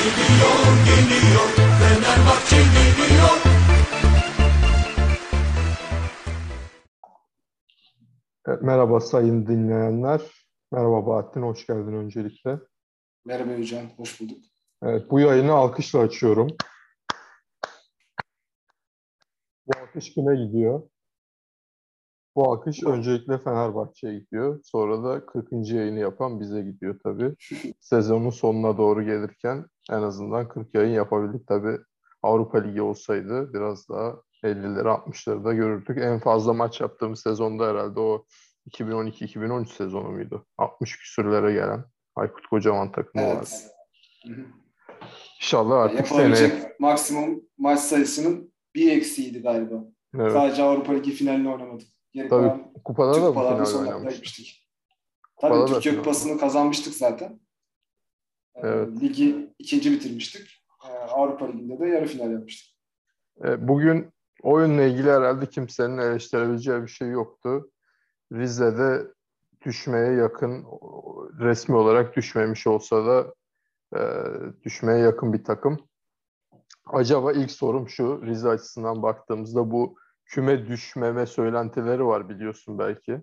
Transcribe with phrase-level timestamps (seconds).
[0.00, 0.16] Geliyor,
[0.86, 1.48] geliyor,
[1.78, 3.36] Fenerbahçe geliyor.
[8.62, 10.20] Merhaba sayın dinleyenler.
[10.72, 12.58] Merhaba Bahattin, hoş geldin öncelikle.
[13.24, 14.38] Merhaba Hocam, hoş bulduk.
[14.82, 16.48] Evet, bu yayını alkışla açıyorum.
[19.66, 20.82] Bu alkış kime gidiyor?
[22.36, 24.60] Bu alkış öncelikle Fenerbahçe'ye gidiyor.
[24.64, 25.52] Sonra da 40.
[25.70, 27.34] yayını yapan bize gidiyor tabii.
[27.80, 31.78] Sezonun sonuna doğru gelirken en azından 40 yayın yapabildik tabii.
[32.22, 35.98] Avrupa Ligi olsaydı biraz daha 50'leri 60'ları da görürdük.
[35.98, 38.26] En fazla maç yaptığımız sezonda herhalde o
[38.70, 40.46] 2012-2013 sezonu muydu?
[40.58, 41.84] 60 küsürlere gelen
[42.16, 43.48] Aykut Kocaman takımı vardı.
[43.50, 43.70] Evet.
[44.26, 44.44] Hı.
[45.40, 46.22] İnşallah artık seneye.
[46.22, 49.84] Yapılabilecek maksimum maç sayısının bir eksiğiydi galiba.
[50.18, 50.32] Evet.
[50.32, 51.88] Sadece Avrupa Ligi finalini oynamadık.
[52.12, 54.46] Geri Tabii kupada da bu final oynamıştık.
[55.36, 57.40] Kupada Tabii da Türkiye Kupası'nı kazanmıştık zaten.
[58.56, 58.88] Ee, Evet.
[59.02, 60.64] Ligi ikinci bitirmiştik.
[60.84, 62.76] Ee, Avrupa Ligi'nde de yarı final yapmıştık.
[63.44, 67.70] E, Bugün oyunla ilgili herhalde kimsenin eleştirebileceği bir şey yoktu.
[68.32, 69.06] Rize'de
[69.62, 70.64] düşmeye yakın,
[71.40, 73.34] resmi olarak düşmemiş olsa da
[73.96, 74.00] e,
[74.64, 75.78] düşmeye yakın bir takım.
[76.86, 83.20] Acaba ilk sorum şu, Rize açısından baktığımızda bu küme düşmeme söylentileri var biliyorsun belki.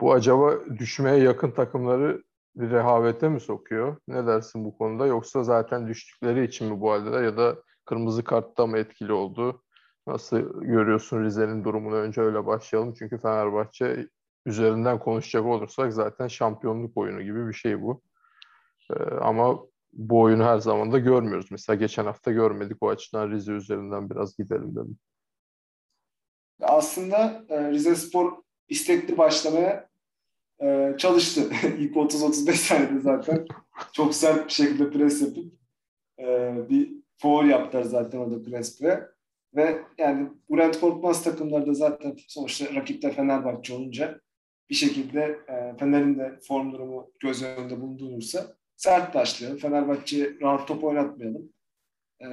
[0.00, 2.22] Bu acaba düşmeye yakın takımları
[2.58, 3.96] bir rehavete mi sokuyor?
[4.08, 5.06] Ne dersin bu konuda?
[5.06, 9.62] Yoksa zaten düştükleri için mi bu haldeler ya da kırmızı kartta mı etkili oldu?
[10.06, 11.94] Nasıl görüyorsun Rize'nin durumunu?
[11.94, 12.94] Önce öyle başlayalım.
[12.98, 14.08] Çünkü Fenerbahçe
[14.46, 18.02] üzerinden konuşacak olursak zaten şampiyonluk oyunu gibi bir şey bu.
[18.90, 19.58] Ee, ama
[19.92, 21.50] bu oyunu her zaman da görmüyoruz.
[21.50, 22.76] Mesela geçen hafta görmedik.
[22.80, 24.98] O açıdan Rize üzerinden biraz gidelim dedim.
[26.62, 28.32] Aslında e, Rize Spor
[28.68, 29.88] istekli başlamaya
[30.62, 31.40] e, çalıştı.
[31.78, 33.46] İlk 30-35 saniyede zaten
[33.92, 35.52] çok sert bir şekilde pres yapıp
[36.20, 39.08] e, bir foul yaptılar zaten orada preste.
[39.54, 44.20] Ve yani Bülent Korkmaz takımları da zaten sonuçta rakipte Fenerbahçe olunca
[44.70, 49.58] bir şekilde e, Fener'in de form durumu göz önünde bulundurursa sert başlayalım.
[49.58, 51.52] Fenerbahçe'ye rahat top oynatmayalım.
[52.22, 52.28] E,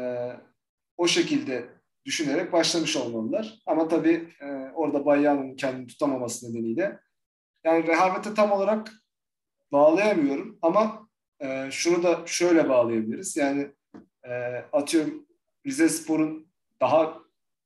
[0.97, 1.65] o şekilde
[2.05, 3.59] düşünerek başlamış olmalılar.
[3.65, 4.45] Ama tabii e,
[4.75, 6.99] orada Bayyan'ın kendini tutamaması nedeniyle
[7.65, 8.91] yani rehavete tam olarak
[9.71, 11.09] bağlayamıyorum ama
[11.39, 13.37] e, şunu da şöyle bağlayabiliriz.
[13.37, 13.71] Yani
[14.23, 14.31] e,
[14.71, 15.27] atıyorum
[15.65, 17.17] Rize Spor'un daha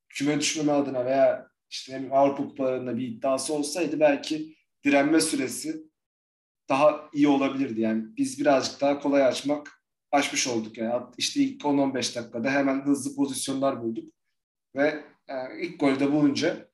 [0.08, 5.82] küme düşmeme adına veya işte Avrupa kupalarında bir iddiası olsaydı belki direnme süresi
[6.68, 7.80] daha iyi olabilirdi.
[7.80, 10.78] Yani biz birazcık daha kolay açmak açmış olduk.
[10.78, 14.14] Yani işte ilk 10-15 dakikada hemen hızlı pozisyonlar bulduk.
[14.76, 16.69] Ve e, ilk golde bulunca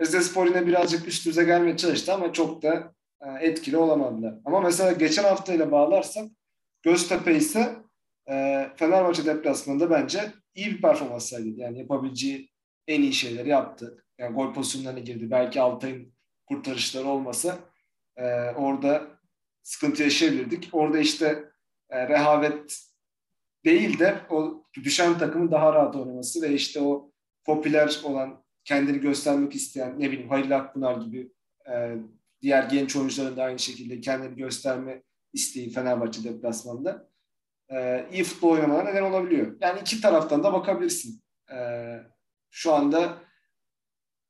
[0.00, 4.34] Rize Spor yine birazcık üst düze gelmeye çalıştı ama çok da e, etkili olamadılar.
[4.44, 6.30] Ama mesela geçen haftayla bağlarsak
[6.82, 7.76] Göztepe ise
[8.28, 11.60] e, Fenerbahçe deplasmanında bence iyi bir performans sergiledi.
[11.60, 12.50] Yani yapabileceği
[12.88, 14.04] en iyi şeyleri yaptı.
[14.18, 15.30] Yani gol pozisyonlarına girdi.
[15.30, 16.12] Belki Altay'ın
[16.46, 17.58] kurtarışları olmasa
[18.16, 19.06] e, orada
[19.62, 20.68] sıkıntı yaşayabilirdik.
[20.72, 21.44] Orada işte
[21.90, 22.78] e, rehavet
[23.64, 27.12] değil de o düşen takımın daha rahat oynaması ve işte o
[27.44, 31.32] popüler olan kendini göstermek isteyen ne bileyim Halil Akpınar gibi
[31.70, 31.96] e,
[32.42, 35.02] diğer genç oyuncuların da aynı şekilde kendini gösterme
[35.32, 37.08] isteği Fenerbahçe deplasmanında
[37.70, 39.56] e, iyi futbol oynamalarına neden olabiliyor.
[39.60, 41.22] Yani iki taraftan da bakabilirsin.
[41.52, 41.56] E,
[42.50, 43.18] şu anda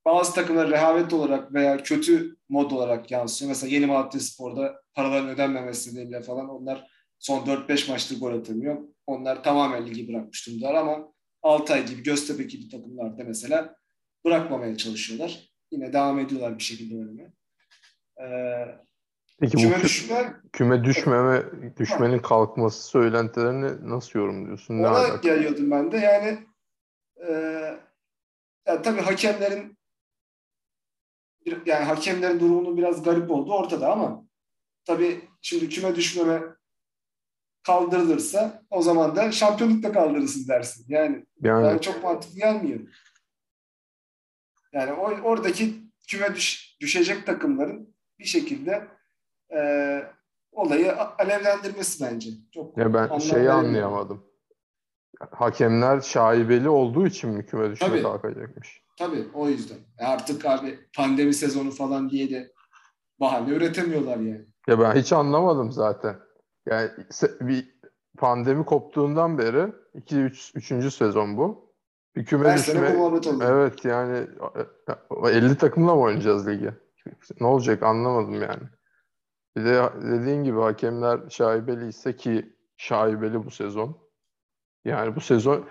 [0.04, 3.49] bazı takımlar rehavet olarak veya kötü mod olarak yansıyor.
[3.49, 8.78] Mesela Yeni Malatya Spor'da paraların ödenmemesi nedeniyle falan onlar son 4-5 maçtır gol atamıyor.
[9.06, 11.12] Onlar tamamen ligi bırakmış durumdalar ama
[11.43, 13.76] Altay gibi, Göztepe gibi takımlarda mesela
[14.25, 15.49] bırakmamaya çalışıyorlar.
[15.71, 17.33] Yine devam ediyorlar bir şekilde oynamaya.
[18.21, 18.78] Ee,
[19.41, 21.43] Peki bu küme kü- düşme küme düşmeme,
[21.77, 24.82] düşmenin kalkması söylentilerini nasıl yorumluyorsun?
[24.82, 25.16] Ne ona alaka?
[25.16, 25.97] geliyordum ben de.
[25.97, 26.38] Yani
[27.28, 27.32] e,
[28.66, 29.78] yani tabii hakemlerin
[31.66, 34.25] yani hakemlerin durumunun biraz garip olduğu ortada ama
[34.84, 36.43] tabii şimdi küme düşmeme
[37.62, 40.85] kaldırılırsa o zaman da şampiyonluk da kaldırırsın dersin.
[40.88, 42.81] Yani Yani bana çok mantıklı gelmiyor.
[44.72, 45.74] Yani o, oradaki
[46.08, 48.88] küme düş, düşecek takımların bir şekilde
[49.54, 50.02] e,
[50.52, 52.30] olayı alevlendirmesi bence.
[52.54, 54.24] Çok ya ben şeyi anlayamadım.
[55.30, 58.02] Hakemler şaibeli olduğu için mi küme düşme Tabii.
[58.02, 58.82] kalkacakmış?
[58.98, 59.78] Tabii o yüzden.
[59.98, 62.52] E Artık abi pandemi sezonu falan diye de
[63.20, 64.46] bahane üretemiyorlar yani.
[64.69, 66.16] Ya ben hiç anlamadım zaten.
[66.66, 66.90] Yani
[67.40, 67.78] bir
[68.19, 70.94] pandemi koptuğundan beri 2 3 3.
[70.94, 71.71] sezon bu.
[72.17, 73.50] Bir küme Her sene düşme muhabbet oluyor.
[73.50, 74.26] Evet yani
[75.25, 76.70] e, 50 takımla mı oynayacağız ligi?
[77.41, 78.62] Ne olacak anlamadım yani.
[79.56, 83.99] Bir de dediğin gibi hakemler şaibeli ise ki şaibeli bu sezon.
[84.85, 85.64] Yani bu sezon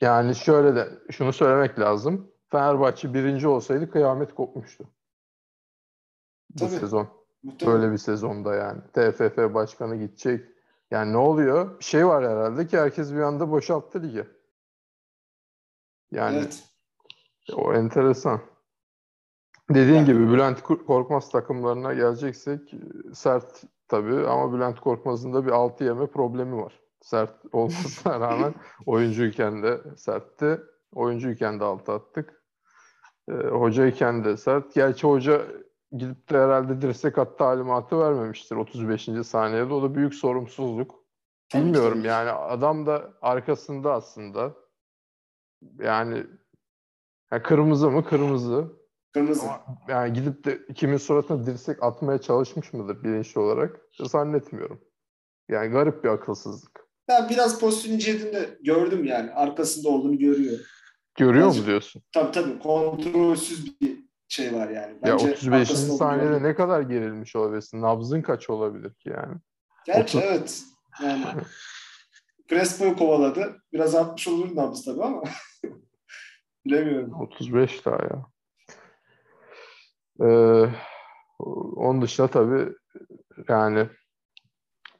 [0.00, 2.30] yani şöyle de şunu söylemek lazım.
[2.48, 4.84] Fenerbahçe birinci olsaydı kıyamet kopmuştu.
[6.50, 6.70] Bu Tabii.
[6.70, 7.08] sezon.
[7.42, 7.80] Muhtemelen.
[7.80, 8.80] Böyle bir sezonda yani.
[8.92, 10.46] TFF başkanı gidecek.
[10.90, 11.78] Yani ne oluyor?
[11.78, 14.24] Bir şey var herhalde ki herkes bir anda boşalttı ligi.
[16.12, 16.64] Yani Evet.
[17.56, 18.40] o enteresan.
[19.70, 22.78] Dediğin Yani- gibi Bülent Korkmaz takımlarına geleceksek e,
[23.14, 26.80] sert tabii ama Bülent Korkmaz'ın da bir altı yeme problemi var.
[27.00, 28.54] Sert olmasına rağmen
[28.86, 30.60] oyuncuyken de sertti.
[30.94, 32.42] Oyuncuyken de altı attık.
[33.28, 34.74] E, hocayken de sert.
[34.74, 35.42] Gerçi hoca
[35.92, 39.08] gidip de herhalde dirsek at talimatı vermemiştir 35.
[39.26, 39.72] saniyede.
[39.74, 40.94] O da büyük sorumsuzluk.
[41.54, 44.54] Bilmiyorum yani adam da arkasında aslında.
[45.78, 46.26] Yani
[47.32, 48.04] ya kırmızı mı?
[48.04, 48.72] Kırmızı.
[49.14, 49.42] Kırmızı.
[49.42, 53.80] Ama yani gidip de kimin suratına dirsek atmaya çalışmış mıdır bilinçli olarak?
[54.00, 54.80] Zannetmiyorum.
[55.48, 56.80] Yani garip bir akılsızlık.
[57.08, 59.30] Ben biraz pozisyon incelediğimde gördüm yani.
[59.30, 60.58] Arkasında olduğunu görüyor.
[61.14, 62.02] Görüyor Birazcık- mu diyorsun?
[62.12, 62.58] Tabii tabii.
[62.58, 64.92] Kontrolsüz bir şey var yani.
[64.92, 65.52] Ya Bence 35.
[65.54, 66.42] arkasında olduğunu saniyede gördüm.
[66.48, 67.82] ne kadar gerilmiş olabilirsin?
[67.82, 69.34] Nabzın kaç olabilir ki yani?
[69.86, 70.28] Gerçi Otuz.
[70.30, 70.62] evet.
[71.02, 71.24] Yani
[72.50, 73.62] Crespo'yu kovaladı.
[73.72, 75.22] Biraz artmış olur nabız tabii ama
[76.64, 77.14] bilemiyorum.
[77.20, 78.26] 35 daha ya.
[80.20, 80.70] Ee,
[81.76, 82.72] onun dışında tabii
[83.48, 83.88] yani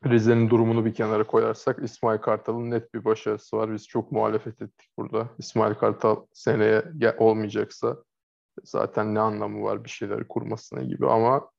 [0.06, 3.72] Rize'nin durumunu bir kenara koyarsak İsmail Kartal'ın net bir başarısı var.
[3.72, 5.28] Biz çok muhalefet ettik burada.
[5.38, 6.82] İsmail Kartal seneye
[7.18, 7.96] olmayacaksa
[8.64, 11.50] zaten ne anlamı var bir şeyler kurmasına gibi ama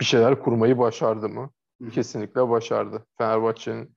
[0.00, 1.50] bir şeyler kurmayı başardı mı?
[1.92, 3.06] Kesinlikle başardı.
[3.18, 3.94] Fenerbahçe'nin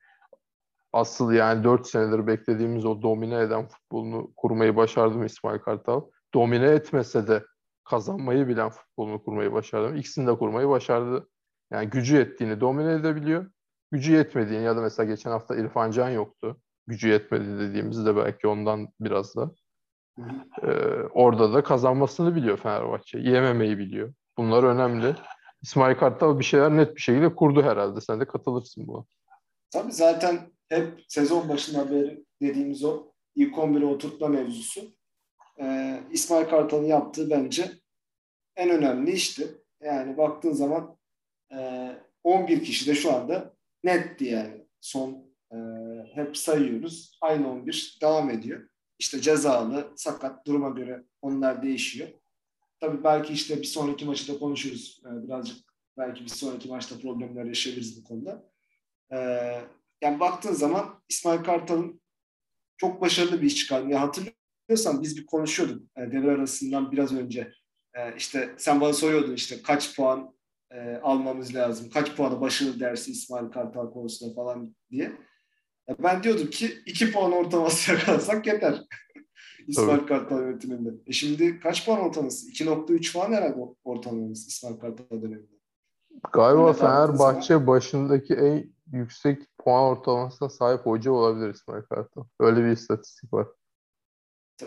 [0.94, 6.02] asıl yani 4 senedir beklediğimiz o domine eden futbolunu kurmayı başardı mı İsmail Kartal?
[6.34, 7.44] Domine etmese de
[7.84, 9.98] kazanmayı bilen futbolunu kurmayı başardı mı?
[9.98, 11.30] İkisini de kurmayı başardı.
[11.72, 13.52] Yani gücü yettiğini domine edebiliyor.
[13.92, 16.58] Gücü yetmediğini ya da mesela geçen hafta İrfan Can yoktu.
[16.88, 19.52] Gücü yetmedi dediğimizde belki ondan biraz da.
[20.64, 20.68] Ee,
[21.14, 23.20] orada da kazanmasını biliyor Fenerbahçe.
[23.20, 24.14] Yememeyi biliyor.
[24.38, 25.16] Bunlar önemli.
[25.62, 28.02] İsmail Kartal bir şeyler net bir şekilde kurdu herhalde.
[28.02, 29.04] Sen de katılırsın buna.
[29.72, 34.96] Tabii zaten hep sezon başından beri dediğimiz o ilk 11'e oturtma mevzusu.
[35.60, 37.72] Ee, İsmail Kartal'ın yaptığı bence
[38.56, 39.48] en önemli işti.
[39.82, 40.98] Yani baktığın zaman
[41.54, 41.90] e,
[42.24, 44.68] 11 kişi de şu anda netti yani.
[44.82, 45.58] Son e,
[46.14, 47.18] hep sayıyoruz.
[47.22, 48.70] Aynı 11 devam ediyor.
[49.00, 52.10] İşte cezalı, sakat duruma göre onlar değişiyor.
[52.80, 55.02] Tabii belki işte bir sonraki maçı da konuşuruz.
[55.06, 55.58] Ee, birazcık
[55.98, 58.50] belki bir sonraki maçta problemler yaşayabiliriz bu konuda.
[59.14, 59.62] Ee,
[60.04, 62.02] yani baktığın zaman İsmail Kartal'ın
[62.78, 63.96] çok başarılı bir iş çıkardı.
[63.96, 67.52] Hatırlıyorsan biz bir konuşuyorduk e, devre arasından biraz önce.
[67.94, 70.36] E, işte sen bana soruyordun işte kaç puan
[70.72, 75.12] e, almamız lazım, kaç puanı başarılı dersi İsmail Kartal konusunda falan diye.
[75.88, 78.82] Ya ben diyordum ki iki puan ortalaması yakalasak yeter.
[79.68, 80.90] İsmail Kartal yönetiminde.
[81.08, 82.50] E şimdi kaç puan ortalaması?
[82.52, 85.54] 2.3 falan herhalde ortalamamız İsmail Kartal döneminde.
[86.34, 92.24] Galiba Fenerbahçe başındaki en yüksek puan ortalamasına sahip hoca olabilir İsmail Kartal.
[92.40, 93.48] Öyle bir istatistik var.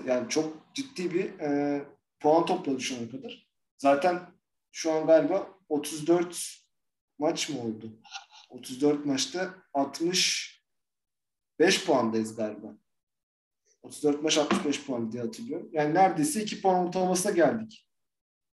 [0.04, 1.84] Yani çok ciddi bir e,
[2.20, 3.48] puan topladı şu ana kadar.
[3.78, 4.20] Zaten
[4.72, 6.56] şu an galiba 34
[7.18, 7.92] maç mı oldu?
[8.50, 12.76] 34 maçta 65 puandayız galiba.
[13.82, 15.68] 34 maç 65 puan diye hatırlıyorum.
[15.72, 17.88] Yani neredeyse 2 puan ortalamasına geldik.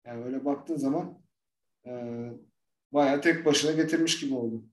[0.05, 1.21] Yani öyle baktığın zaman
[1.85, 1.91] e,
[2.91, 4.63] bayağı tek başına getirmiş gibi oldu.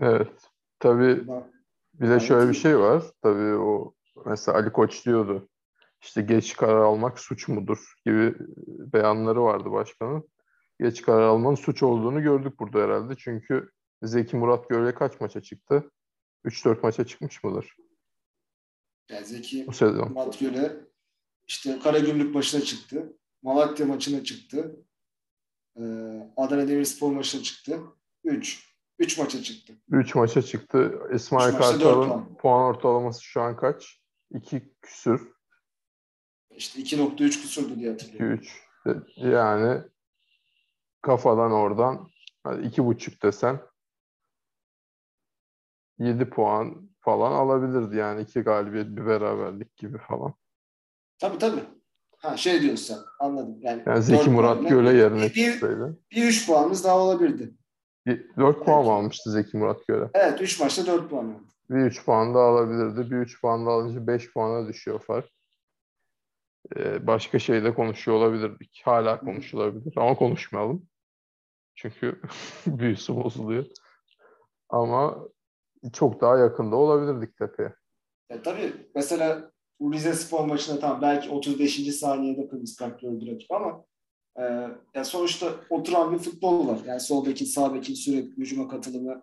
[0.00, 0.50] Evet.
[0.78, 1.26] Tabii
[1.94, 3.02] bir de şöyle bir şey var.
[3.22, 3.94] Tabii o
[4.26, 5.48] mesela Ali Koç diyordu.
[6.02, 8.34] İşte geç karar almak suç mudur gibi
[8.66, 10.28] beyanları vardı başkanın.
[10.80, 13.14] Geç karar almanın suç olduğunu gördük burada herhalde.
[13.18, 13.70] Çünkü
[14.02, 15.90] Zeki Murat Gölge kaç maça çıktı?
[16.44, 17.76] 3-4 maça çıkmış mıdır
[19.10, 20.12] yani Zeki bu sezon?
[20.12, 20.72] Matköl'e
[21.46, 23.16] işte Karagümrük maçına çıktı.
[23.42, 24.76] Malatya maçına çıktı.
[25.76, 25.82] Ee,
[26.36, 27.80] Adana Demirspor maçına çıktı.
[28.24, 28.65] 3.
[28.98, 29.74] 3 maça çıktı.
[29.88, 31.00] 3 maça çıktı.
[31.14, 32.62] İsmail Üç Kartal'ın puan.
[32.62, 34.00] ortalaması şu an kaç?
[34.30, 35.32] 2 küsür.
[36.50, 38.40] İşte 2.3 küsürdü diye hatırlıyorum.
[38.86, 39.30] 2-3.
[39.30, 39.82] Yani
[41.02, 42.08] kafadan oradan
[42.44, 43.60] hadi iki buçuk desen
[45.98, 50.34] 7 puan falan alabilirdi yani iki galibiyet bir beraberlik gibi falan.
[51.18, 51.64] Tabii tabii.
[52.16, 53.02] Ha şey diyorsun sen.
[53.20, 53.58] Anladım.
[53.60, 55.98] Yani, Yani Zeki Murat Göle yerine bir, bir, çıksaydı.
[56.12, 57.54] bir 3 puanımız daha olabilirdi.
[58.06, 58.90] 4 puan Belki.
[58.90, 60.10] almıştı Zeki Murat Göle?
[60.14, 61.42] Evet 3 maçta 4 puan aldı.
[61.70, 63.10] Bir 3 puan daha alabilirdi.
[63.10, 65.28] Bir 3 puan daha alınca 5 puana düşüyor fark.
[66.76, 68.82] Ee, başka şeyde konuşuyor olabilirdik.
[68.84, 70.88] Hala konuşulabilir ama konuşmayalım.
[71.74, 72.20] Çünkü
[72.66, 73.66] büyüsü bozuluyor.
[74.68, 75.18] Ama
[75.92, 77.74] çok daha yakında olabilirdik tepeye.
[78.30, 79.50] Ya tabii mesela
[79.82, 81.96] Rize Spor maçında tam belki 35.
[81.96, 83.84] saniyede kırmızı kart gördü rakip ama
[84.38, 84.42] e,
[84.94, 86.78] ya sonuçta oturan bir futbol var.
[86.86, 89.22] Yani sol bekin, sağ bekin sürekli hücuma katılımı.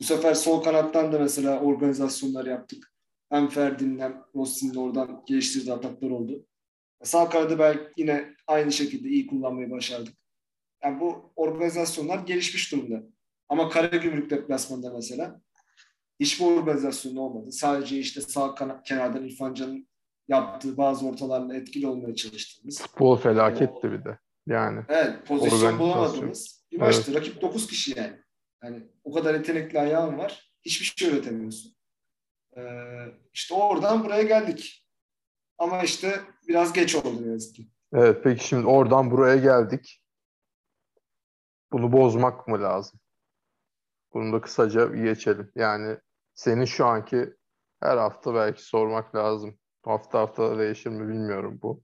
[0.00, 2.92] Bu sefer sol kanattan da mesela organizasyonlar yaptık.
[3.30, 6.46] Hem Ferdi'nin hem Rossi'nin oradan geliştirdiği ataklar oldu.
[7.02, 10.14] Sağ kanadı belki yine aynı şekilde iyi kullanmayı başardık.
[10.84, 13.02] Yani bu organizasyonlar gelişmiş durumda.
[13.48, 15.40] Ama Karagümrük deplasmanında mesela
[16.20, 17.52] hiçbir organizasyon olmadı.
[17.52, 19.88] Sadece işte sağ kana- kenardan İrfan Can'ın
[20.28, 22.78] yaptığı bazı ortalarla etkili olmaya çalıştığımız.
[22.82, 24.18] Futbol felaketti bir de.
[24.48, 27.14] Yani Evet, pozisyon bulamadığımız bir maçtı.
[27.14, 28.22] Rakip 9 kişi yani.
[28.64, 30.52] Yani o kadar yetenekli ayağın var.
[30.62, 31.76] Hiçbir şey üretemiyorsun.
[32.56, 32.62] Ee,
[33.32, 34.86] işte oradan buraya geldik.
[35.58, 37.68] Ama işte biraz geç oldu ne yazık ki.
[37.92, 40.02] evet peki şimdi oradan buraya geldik.
[41.72, 43.00] Bunu bozmak mı lazım?
[44.14, 45.52] Bunu da kısaca geçelim.
[45.54, 45.96] Yani
[46.34, 47.34] senin şu anki
[47.80, 49.58] her hafta belki sormak lazım.
[49.84, 51.82] Hafta hafta değişir mi bilmiyorum bu.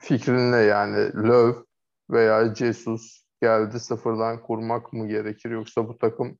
[0.00, 0.96] Fikrin ne yani?
[0.96, 1.64] Löw
[2.10, 6.38] veya Jesus geldi sıfırdan kurmak mı gerekir yoksa bu takım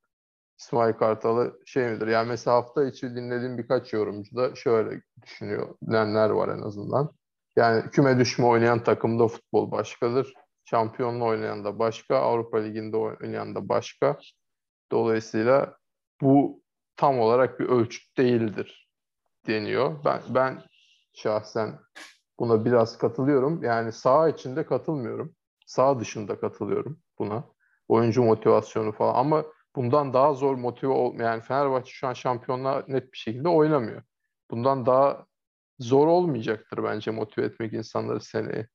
[0.59, 2.07] İsmail Kartal'ı şey midir?
[2.07, 5.75] Yani mesela hafta içi dinlediğim birkaç yorumcu da şöyle düşünüyor.
[5.83, 7.11] Bilenler var en azından.
[7.57, 10.35] Yani küme düşme oynayan takımda futbol başkadır.
[10.65, 12.17] Şampiyonla oynayan da başka.
[12.17, 14.19] Avrupa Ligi'nde oynayan da başka.
[14.93, 15.77] Dolayısıyla
[16.21, 16.63] bu
[16.97, 18.89] tam olarak bir ölçüt değildir
[19.47, 20.05] deniyor.
[20.05, 20.63] Ben, ben
[21.15, 21.79] şahsen
[22.39, 23.63] buna biraz katılıyorum.
[23.63, 25.35] Yani sağ içinde katılmıyorum.
[25.67, 27.45] Sağ dışında katılıyorum buna.
[27.89, 29.45] Oyuncu motivasyonu falan ama
[29.77, 34.03] bundan daha zor motive ol yani Fenerbahçe şu an şampiyonluğa net bir şekilde oynamıyor.
[34.51, 35.27] Bundan daha
[35.79, 38.69] zor olmayacaktır bence motive etmek insanları seneye.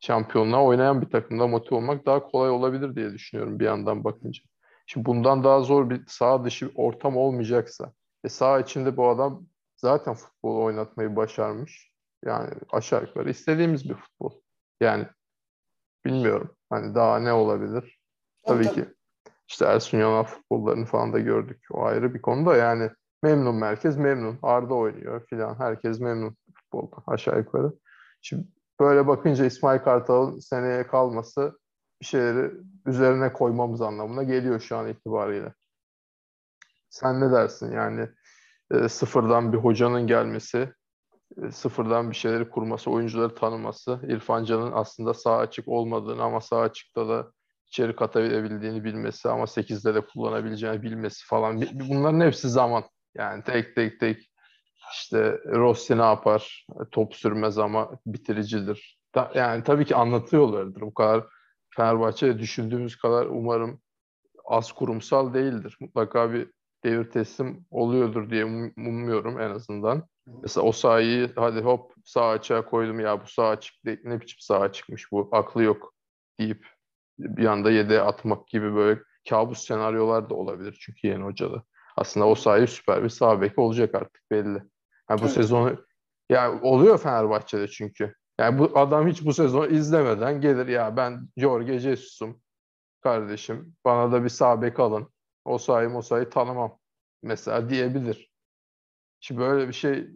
[0.00, 4.42] Şampiyonluğa oynayan bir takımda motive olmak daha kolay olabilir diye düşünüyorum bir yandan bakınca.
[4.86, 7.92] Şimdi bundan daha zor bir sağ dışı ortam olmayacaksa
[8.24, 11.91] ve sağ içinde bu adam zaten futbol oynatmayı başarmış.
[12.24, 14.32] Yani aşağı yukarı istediğimiz bir futbol.
[14.80, 15.06] Yani
[16.04, 16.56] bilmiyorum.
[16.70, 18.00] Hani daha ne olabilir?
[18.46, 18.94] Tabii ki
[19.48, 21.64] işte Ersun Yanal futbollarını falan da gördük.
[21.70, 22.90] O ayrı bir konuda yani
[23.22, 24.38] memnun merkez memnun.
[24.42, 25.54] Arda oynuyor filan.
[25.58, 27.72] Herkes memnun futbolda aşağı yukarı.
[28.22, 28.46] Şimdi
[28.80, 31.58] böyle bakınca İsmail Kartal'ın seneye kalması
[32.00, 32.52] bir şeyleri
[32.86, 35.54] üzerine koymamız anlamına geliyor şu an itibariyle.
[36.90, 37.72] Sen ne dersin?
[37.72, 38.08] Yani
[38.70, 40.72] e, sıfırdan bir hocanın gelmesi,
[41.52, 47.08] sıfırdan bir şeyleri kurması, oyuncuları tanıması, İrfan Can'ın aslında sağ açık olmadığını ama sağ açıkta
[47.08, 47.32] da
[47.66, 51.62] içeri katabildiğini bilmesi ama 8'de de kullanabileceğini bilmesi falan.
[51.72, 52.84] Bunların hepsi zaman.
[53.14, 54.30] Yani tek tek tek
[54.92, 56.66] işte Rossi ne yapar?
[56.90, 58.98] Top sürmez ama bitiricidir.
[59.34, 60.80] Yani tabii ki anlatıyorlardır.
[60.80, 61.24] Bu kadar
[61.76, 63.80] Fenerbahçe düşündüğümüz kadar umarım
[64.44, 65.76] az kurumsal değildir.
[65.80, 66.50] Mutlaka bir
[66.84, 68.44] devir teslim oluyordur diye
[68.76, 70.08] umuyorum en azından.
[70.26, 74.72] Mesela o sahayı hadi hop sağ açığa koydum ya bu sağ açık ne biçim sağ
[74.72, 75.94] çıkmış bu aklı yok
[76.40, 76.66] deyip
[77.18, 81.62] bir anda yedeğe atmak gibi böyle kabus senaryolar da olabilir çünkü yeni hocada.
[81.96, 84.62] Aslında o sahibi süper bir sağ bek olacak artık belli.
[85.10, 85.32] Yani bu evet.
[85.32, 85.84] sezonu
[86.30, 88.14] ya oluyor Fenerbahçe'de çünkü.
[88.38, 92.40] Yani bu adam hiç bu sezonu izlemeden gelir ya ben Jorge Jesus'um
[93.00, 93.76] kardeşim.
[93.84, 95.08] Bana da bir sağ bek alın.
[95.44, 96.78] O sahayı o sahayı tanımam.
[97.22, 98.31] Mesela diyebilir.
[99.24, 100.08] Şimdi böyle bir şey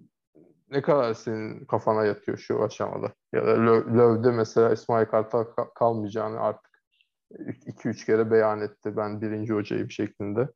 [0.71, 3.13] ne kadar senin kafana yatıyor şu aşamada?
[3.33, 3.51] Ya da
[3.97, 5.45] Löv'de mesela İsmail Kartal
[5.75, 6.83] kalmayacağını artık
[7.31, 8.97] 2-3 kere beyan etti.
[8.97, 10.49] Ben birinci hocayı bir şeklinde.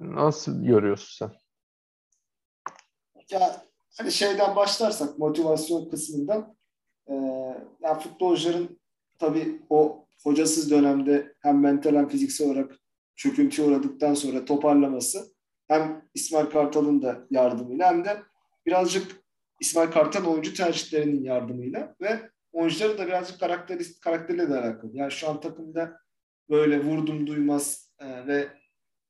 [0.00, 1.36] Nasıl görüyorsun sen?
[3.30, 3.62] Ya
[3.98, 6.56] hani şeyden başlarsak motivasyon kısmından
[7.06, 7.14] e,
[7.80, 8.80] yani futbolcuların
[9.18, 12.72] tabii o hocasız dönemde hem mental hem fiziksel olarak
[13.16, 15.39] çöküntüye uğradıktan sonra toparlaması
[15.70, 18.22] hem İsmail Kartal'ın da yardımıyla hem de
[18.66, 19.16] birazcık
[19.60, 24.90] İsmail Kartal oyuncu tercihlerinin yardımıyla ve oyuncuların da birazcık karakter, karakterle de alakalı.
[24.94, 25.98] Yani şu an takımda
[26.50, 28.48] böyle vurdum duymaz e, ve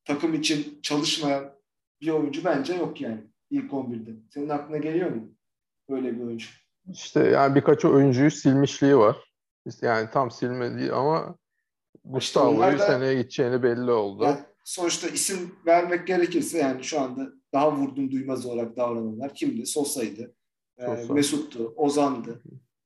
[0.04, 1.52] takım için çalışmayan
[2.00, 4.10] bir oyuncu bence yok yani ilk 11'de.
[4.30, 5.34] Senin aklına geliyor mu
[5.90, 6.48] böyle bir oyuncu?
[6.92, 9.16] İşte yani birkaç oyuncuyu silmişliği var.
[9.82, 11.34] Yani tam silmediği ama
[12.04, 14.24] Gustavo'yu işte seneye gideceğini belli oldu.
[14.24, 19.66] Yani sonuçta isim vermek gerekirse yani şu anda daha vurdum duymaz olarak davrananlar kimdi?
[19.66, 20.34] Sosa'ydı.
[20.80, 21.00] Sosa.
[21.00, 22.42] E, Mesut'tu, Ozan'dı.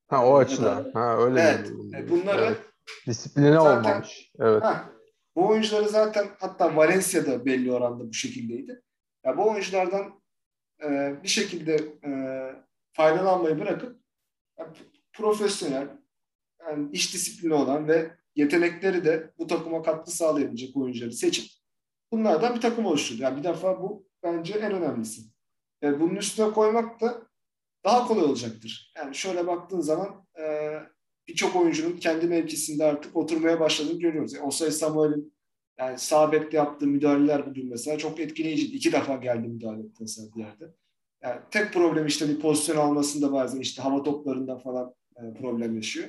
[0.09, 0.85] Ha o açıdan.
[0.85, 2.11] Da, ha öyle evet, mi?
[2.11, 2.59] Bunları evet.
[3.07, 4.33] disipline zaten, olmamış.
[4.39, 4.63] Evet.
[4.63, 4.93] Ha,
[5.37, 8.83] bu oyuncuları zaten hatta Valencia'da belli oranda bu şekildeydi.
[9.25, 10.23] Ya bu oyunculardan
[10.85, 11.75] e, bir şekilde
[12.05, 12.11] e,
[12.93, 14.01] faydalanmayı bırakıp
[14.59, 14.77] yani,
[15.13, 15.89] profesyonel,
[16.69, 21.64] yani iş disiplini olan ve yetenekleri de bu takıma katkı sağlayabilecek oyuncuları seçip
[22.15, 23.23] bunlardan bir takım oluşturdu.
[23.23, 25.23] Yani bir defa bu bence en önemlisi.
[25.83, 27.23] E, bunun üstüne koymak da
[27.85, 28.93] daha kolay olacaktır.
[28.97, 30.73] Yani şöyle baktığın zaman e,
[31.29, 34.33] birçok oyuncunun kendi mevkisinde artık oturmaya başladığını görüyoruz.
[34.33, 35.35] Yani Osay Samuel'in
[35.79, 38.77] yani sağ bekte yaptığı müdahaleler bugün mesela çok etkileyiciydi.
[38.77, 40.75] İki defa geldi müdahale etti mesela bir yerde.
[41.23, 46.09] Yani tek problem işte bir pozisyon almasında bazen işte hava toplarında falan e, problem yaşıyor.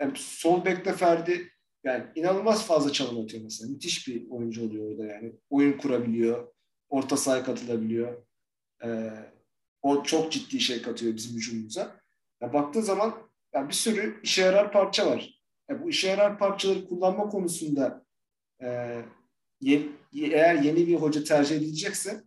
[0.00, 1.55] Yani sol bekte Ferdi
[1.86, 3.70] yani inanılmaz fazla çalım atıyor mesela.
[3.70, 5.32] Müthiş bir oyuncu oluyor orada yani.
[5.50, 6.52] Oyun kurabiliyor.
[6.88, 8.22] Orta sahaya katılabiliyor.
[8.84, 9.10] Ee,
[9.82, 12.00] o çok ciddi şey katıyor bizim hücumumuza.
[12.40, 13.14] Ya baktığın zaman
[13.54, 15.40] yani bir sürü işe yarar parça var.
[15.70, 18.04] Ya bu işe yarar parçaları kullanma konusunda
[18.62, 18.98] e,
[19.60, 19.82] ye,
[20.14, 22.22] eğer yeni bir hoca tercih edilecekse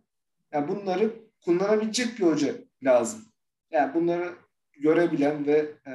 [0.52, 1.14] yani bunları
[1.44, 3.24] kullanabilecek bir hoca lazım.
[3.70, 4.34] Yani bunları
[4.72, 5.92] görebilen ve e,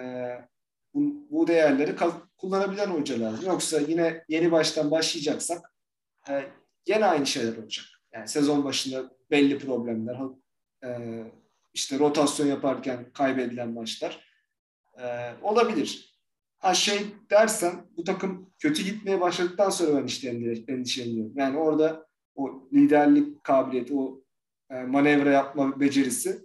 [0.93, 1.95] bu, bu değerleri
[2.37, 3.45] kullanabilen hoca lazım.
[3.45, 5.73] Yoksa yine yeni baştan başlayacaksak
[6.29, 6.45] e,
[6.87, 7.85] yine aynı şeyler olacak.
[8.13, 10.17] Yani sezon başında belli problemler,
[10.83, 11.21] e,
[11.73, 14.27] işte rotasyon yaparken kaybedilen maçlar
[15.01, 16.15] e, olabilir.
[16.57, 20.29] Ha şey dersen bu takım kötü gitmeye başladıktan sonra ben işte
[20.67, 21.33] endişeleniyorum.
[21.37, 24.21] Yani orada o liderlik kabiliyeti, o
[24.69, 26.41] e, manevra yapma becerisi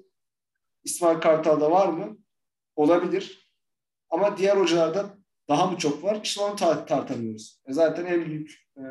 [0.85, 2.19] İsmail Kartal'da var mı?
[2.77, 3.51] Olabilir.
[4.11, 5.20] Ama diğer hocalarda
[5.51, 6.21] daha mı çok var?
[6.25, 7.61] İşte onu tar- tartamıyoruz.
[7.67, 8.83] E zaten en büyük e,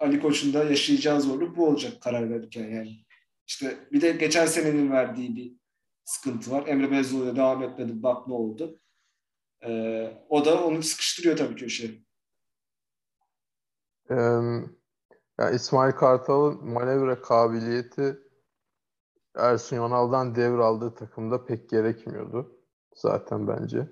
[0.00, 2.96] Ali Koç'un da yaşayacağı zorluk bu olacak karar verirken yani.
[3.46, 5.56] İşte bir de geçen senenin verdiği bir
[6.04, 6.66] sıkıntı var.
[6.66, 8.02] Emre Belözoğlu'ya devam etmedi.
[8.02, 8.80] Bak ne oldu.
[9.64, 11.92] Ee, o da onu sıkıştırıyor tabii köşeye.
[14.10, 14.14] Ee,
[15.38, 18.18] yani İsmail Kartal'ın manevra kabiliyeti
[19.36, 22.58] Ersun Yanal'dan devraldığı takımda pek gerekmiyordu.
[22.94, 23.88] Zaten bence.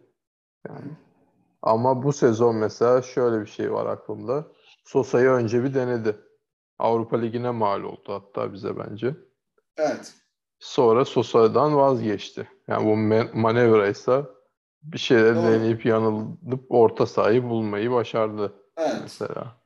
[0.68, 0.90] Yani.
[1.62, 4.46] Ama bu sezon mesela şöyle bir şey var aklımda.
[4.84, 6.16] Sosa'yı önce bir denedi.
[6.78, 9.16] Avrupa Ligi'ne mal oldu hatta bize bence.
[9.76, 10.14] Evet.
[10.58, 12.48] Sonra Sosa'dan vazgeçti.
[12.68, 12.96] Yani bu
[13.38, 14.26] manevraysa
[14.82, 15.44] bir şeyler Doğru.
[15.44, 18.52] deneyip yanılıp orta sahayı bulmayı başardı.
[18.76, 18.96] Evet.
[19.02, 19.56] Mesela.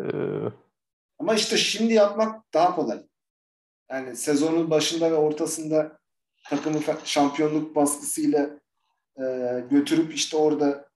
[0.00, 0.04] Ee...
[1.18, 3.02] Ama işte şimdi yapmak daha kolay.
[3.90, 5.98] Yani sezonun başında ve ortasında
[6.50, 8.50] takımı şampiyonluk baskısıyla
[9.20, 9.24] e,
[9.70, 10.87] götürüp işte orada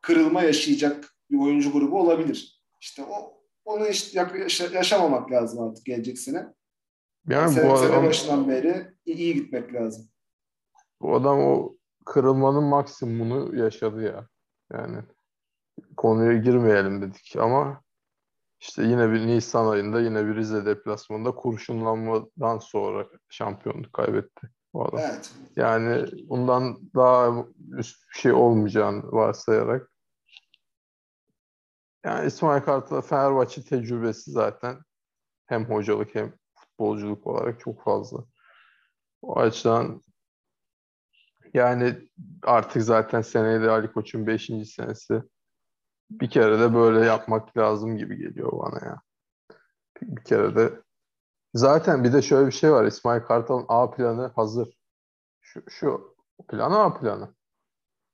[0.00, 2.62] kırılma yaşayacak bir oyuncu grubu olabilir.
[2.80, 6.54] İşte o onu işte yaşamamak lazım artık gelecek sene.
[7.28, 10.08] Yani sene, bu adam, sene başından beri iyi gitmek lazım.
[11.02, 14.28] Bu adam o kırılmanın maksimumunu yaşadı ya.
[14.72, 14.96] Yani
[15.96, 17.82] konuya girmeyelim dedik ama
[18.60, 25.00] işte yine bir Nisan ayında yine bir Rize deplasmanında kurşunlanmadan sonra şampiyonluk kaybetti bu adam.
[25.00, 25.32] Evet.
[25.56, 27.44] Yani bundan daha
[27.76, 29.89] üst bir şey olmayacağını varsayarak
[32.04, 34.78] yani İsmail Kartal'a Fenerbahçe tecrübesi zaten
[35.46, 38.24] hem hocalık hem futbolculuk olarak çok fazla.
[39.22, 40.02] O açıdan
[41.54, 42.08] yani
[42.42, 44.46] artık zaten seneye de Ali Koç'un 5.
[44.46, 45.22] senesi.
[46.10, 49.00] Bir kere de böyle yapmak lazım gibi geliyor bana ya.
[50.02, 50.82] Bir kere de
[51.54, 52.84] zaten bir de şöyle bir şey var.
[52.84, 54.68] İsmail Kartal'ın A planı hazır.
[55.40, 56.16] Şu, şu
[56.48, 57.34] plan A planı.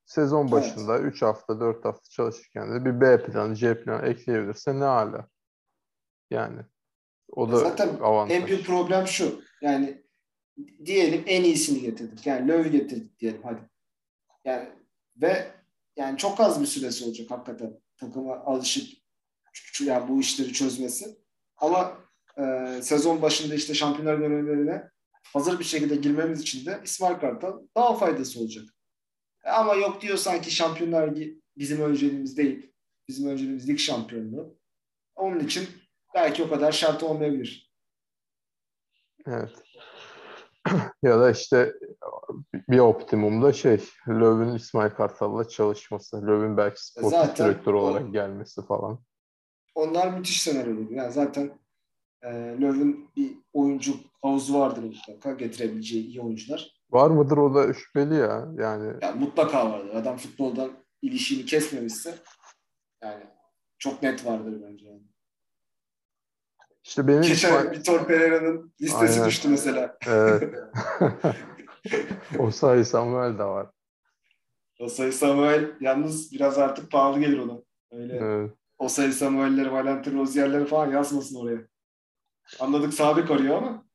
[0.07, 1.15] Sezon başında evet.
[1.15, 5.29] 3 hafta 4 hafta çalışırken de bir B planı C planı ekleyebilirse ne hala.
[6.31, 6.63] Yani
[7.33, 8.37] o da Zaten avantaj.
[8.37, 9.41] en büyük problem şu.
[9.63, 10.05] Yani
[10.85, 12.27] diyelim en iyisini getirdik.
[12.27, 13.61] Yani Löw getirdik diyelim hadi.
[14.45, 14.69] Yani
[15.17, 15.51] ve
[15.97, 18.89] yani çok az bir süresi olacak hakikaten takıma alışıp
[19.81, 21.19] yani bu işleri çözmesi.
[21.57, 21.99] Ama
[22.39, 24.91] e, sezon başında işte şampiyonlar dönemlerine
[25.33, 28.76] hazır bir şekilde girmemiz için de İsmail Kartal daha faydası olacak.
[29.47, 31.15] Ama yok diyor sanki şampiyonlar
[31.57, 32.73] bizim önceliğimiz değil.
[33.09, 34.59] Bizim önceliğimiz lig şampiyonluğu.
[35.17, 35.69] Onun için
[36.15, 37.73] belki o kadar şart olmayabilir.
[39.27, 39.53] Evet.
[41.03, 41.75] ya da işte
[42.69, 46.17] bir optimumda şey Löw'ün İsmail Kartal'la çalışması.
[46.17, 49.05] Löw'ün belki sportif direktör olarak gelmesi falan.
[49.75, 50.91] Onlar müthiş senaryolar.
[50.91, 51.59] Yani zaten
[52.23, 52.29] e,
[52.61, 56.76] Löw'ün bir oyuncu havuzu vardır mutlaka getirebileceği iyi oyuncular.
[56.91, 58.49] Var mıdır o da şüpheli ya.
[58.59, 59.95] Yani, yani mutlaka vardır.
[59.95, 60.71] Adam futboldan
[61.03, 62.15] ilişiğini kesmemişse
[63.03, 63.25] yani
[63.79, 64.87] çok net vardır bence.
[64.87, 65.03] Yani.
[66.85, 67.71] İşte benim Geçen.
[67.71, 69.29] Vitor Pereira'nın listesi Aynen.
[69.29, 69.99] düştü mesela.
[70.07, 70.55] Evet.
[72.39, 73.71] Osay Samuel de var.
[74.81, 77.59] Osay Samuel yalnız biraz artık pahalı gelir ona.
[77.91, 78.51] Öyle evet.
[78.79, 81.59] Osay Samuel'leri, Valentin Rozier'leri falan yazmasın oraya.
[82.61, 83.87] Anladık sabit arıyor ama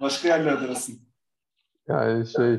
[0.00, 1.05] başka yerlerde arasın.
[1.88, 2.54] Yani şey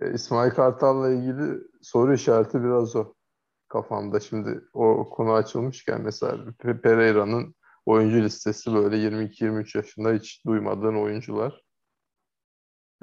[0.00, 3.14] e, İsmail Kartal'la ilgili soru işareti biraz o
[3.68, 4.20] kafamda.
[4.20, 6.44] Şimdi o konu açılmışken mesela
[6.82, 7.54] Pereira'nın
[7.86, 11.62] oyuncu listesi böyle 22-23 yaşında hiç duymadığın oyuncular.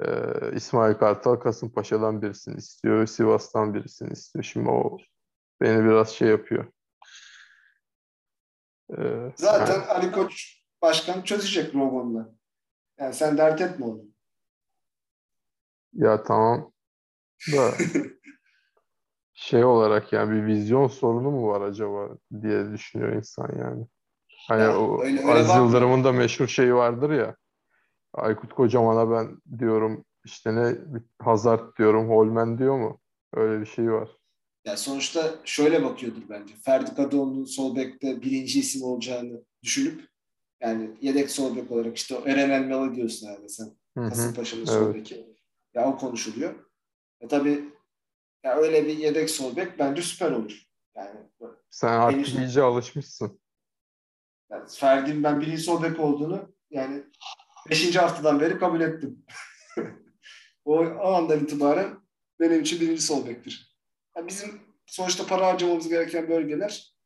[0.04, 4.42] Ee, İsmail Kartal Kasımpaşa'dan birisini istiyor, Sivas'tan birisini istiyor.
[4.42, 4.98] Şimdi o
[5.60, 6.72] beni biraz şey yapıyor.
[8.98, 12.34] Ee, Zaten Ali Koç başkan çözecek Rogon'la.
[12.98, 14.15] Yani sen dert etme onu.
[15.96, 16.72] Ya tamam
[17.52, 17.70] da
[19.34, 22.08] şey olarak yani bir vizyon sorunu mu var acaba
[22.42, 23.86] diye düşünüyor insan yani.
[24.48, 25.56] Hani Ya, o öyle- öyle Aziz.
[25.56, 27.36] Yıldırım'ın da meşhur şeyi vardır ya.
[28.14, 30.74] Aykut Kocaman'a ben diyorum işte ne
[31.18, 33.00] Hazard diyorum Holmen diyor mu?
[33.34, 34.08] Öyle bir şey var.
[34.64, 36.54] Ya sonuçta şöyle bakıyordur bence.
[36.64, 40.08] Ferdi Kadıoğlu'nun sol bekte birinci isim olacağını düşünüp
[40.60, 43.68] yani yedek sol bek olarak işte Eren Elmalı diyorsun herhalde sen.
[44.08, 44.70] Kasımpaşa'nın evet.
[44.70, 45.35] sol beki.
[45.76, 46.54] Ya o konuşuluyor.
[47.20, 47.64] E tabii
[48.44, 50.62] ya öyle bir yedek sol bek bence süper olur.
[50.96, 51.20] Yani,
[51.70, 53.40] Sen artık iyice alışmışsın.
[54.50, 57.04] yani Ferdi'nin ben birinci sol bek olduğunu yani
[57.70, 59.24] beşinci haftadan beri kabul ettim.
[60.64, 61.98] o, o andan itibaren
[62.40, 63.76] benim için birinci sol bektir.
[64.16, 66.96] Ya bizim sonuçta para harcamamız gereken bölgeler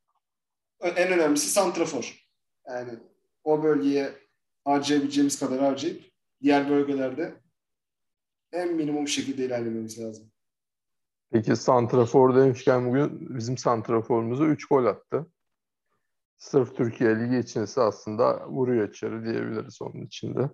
[0.80, 2.26] en önemlisi santrafor.
[2.66, 2.92] Yani
[3.44, 4.12] o bölgeye
[4.64, 6.04] harcayabileceğimiz kadar harcayıp
[6.42, 7.35] diğer bölgelerde
[8.52, 10.30] en minimum şekilde ilerlememiz lazım.
[11.32, 15.26] Peki santrafor demişken bugün bizim santraforumuza 3 gol attı.
[16.38, 20.50] Sırf Türkiye Ligi içinse aslında vuruyor içeri diyebiliriz onun içinde.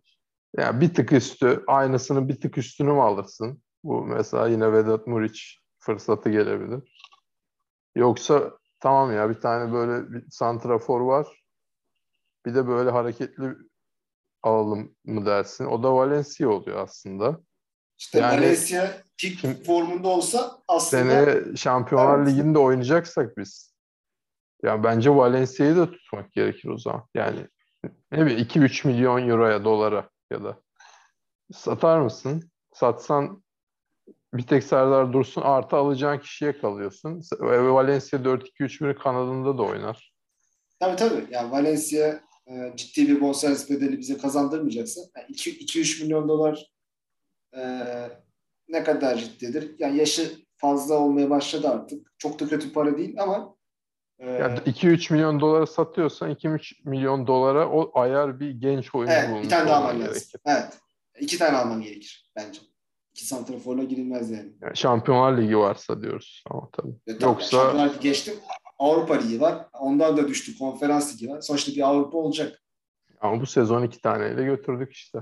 [0.56, 3.62] Yani bir tık üstü, aynısının bir tık üstünü mü alırsın?
[3.84, 7.00] Bu mesela yine Vedat Muriç fırsatı gelebilir.
[7.94, 11.42] Yoksa tamam ya bir tane böyle bir santrafor var.
[12.46, 13.54] Bir de böyle hareketli
[14.42, 15.64] alalım mı dersin?
[15.64, 17.40] O da Valencia oluyor aslında.
[17.98, 18.80] İşte Yani- Valencia
[19.22, 22.28] peak Şimdi- formunda olsa aslında Seneye Şampiyonlar Evet.
[22.28, 23.74] Ligi'nde oynayacaksak biz.
[24.62, 27.08] Yani bence Valencia'yı da tutmak gerekir o zaman.
[27.14, 27.46] Yani
[28.12, 30.60] ne bileyim 2-3 milyon euroya, dolara ya da
[31.52, 32.50] satar mısın?
[32.74, 33.42] Satsan
[34.34, 37.22] bir tek Serdar Dursun artı alacağın kişiye kalıyorsun.
[37.40, 40.12] Valencia 4-2-3-1 kanadında da oynar.
[40.80, 41.26] Tabii tabii.
[41.30, 46.66] Yani Valencia e, ciddi bir bonservis bedeli bize kazandırmayacaksa 2-3 milyon dolar
[47.56, 47.62] e,
[48.68, 49.74] ne kadar ciddidir?
[49.78, 52.12] Yani yaşı fazla olmaya başladı artık.
[52.18, 53.56] Çok da kötü para değil ama
[54.18, 59.28] e, Yani 2-3 milyon dolara satıyorsan 2-3 milyon dolara o ayar bir genç oyuncu evet,
[59.28, 60.12] bir bulmuş tane daha alman lazım.
[60.12, 60.40] gerekir.
[60.46, 60.78] Evet.
[61.20, 62.60] İki tane alman gerekir bence.
[63.14, 64.52] İki santraforla girilmez yani.
[64.62, 66.92] Yani Şampiyonlar Ligi varsa diyoruz ama tabii.
[67.06, 68.34] E, tabii, Yoksa Şampiyonlar Ligi geçtim.
[68.78, 69.66] Avrupa Ligi var.
[69.80, 70.58] Ondan da düştü.
[70.58, 71.40] Konferans Ligi var.
[71.40, 72.62] Sonuçta bir Avrupa olacak.
[73.20, 75.18] Ama bu sezon iki taneyle götürdük işte.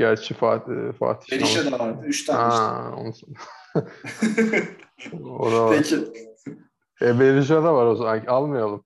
[0.00, 2.06] Gerçi Fatih, Fatih Berisha Şahin- da vardı.
[2.06, 2.62] Üç tane işte.
[2.62, 3.12] Ha, onu...
[5.38, 5.76] o da var.
[5.76, 5.96] Peki.
[7.02, 8.26] E, Berisha da var o zaman.
[8.26, 8.84] Almayalım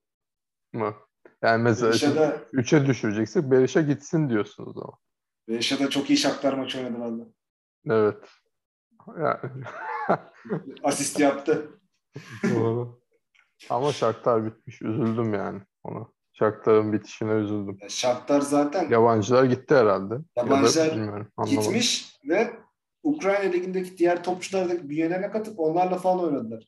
[0.72, 0.94] mı?
[1.42, 4.94] Yani mesela Berisha'da, 3'e düşüreceksek Berisha gitsin diyorsunuz o zaman.
[5.48, 7.24] Berisha'da çok iyi şaklar maçı oynadı valla.
[7.86, 8.28] Evet.
[9.18, 9.64] Yani,
[10.82, 11.80] Asist yaptı.
[12.54, 13.00] doğru.
[13.70, 14.82] Ama Shakhtar bitmiş.
[14.82, 16.08] Üzüldüm yani ona.
[16.38, 17.78] Shakhtar'ın bitişine üzüldüm.
[17.80, 20.14] Ya Shakhtar zaten Yabancılar gitti herhalde.
[20.36, 22.50] Yabancılar ya da gitmiş ve
[23.02, 26.64] Ukrayna Ligi'ndeki diğer topçular da büyüyenlerine katıp onlarla falan oynadılar.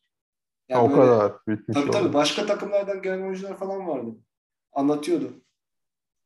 [0.73, 1.75] Ha, o böyle- kadar bitmiş.
[1.75, 1.99] Tabii oldu.
[1.99, 2.15] tabii.
[2.15, 4.11] Başka takımlardan gelen oyuncular falan vardı.
[4.73, 5.33] Anlatıyordu.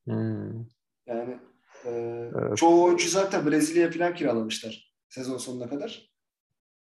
[0.05, 0.61] Hmm.
[1.07, 1.39] Yani
[1.85, 1.91] e,
[2.39, 2.57] Evet.
[2.57, 6.11] çoğu oyuncu zaten Brezilya'ya falan kiralamışlar sezon sonuna kadar.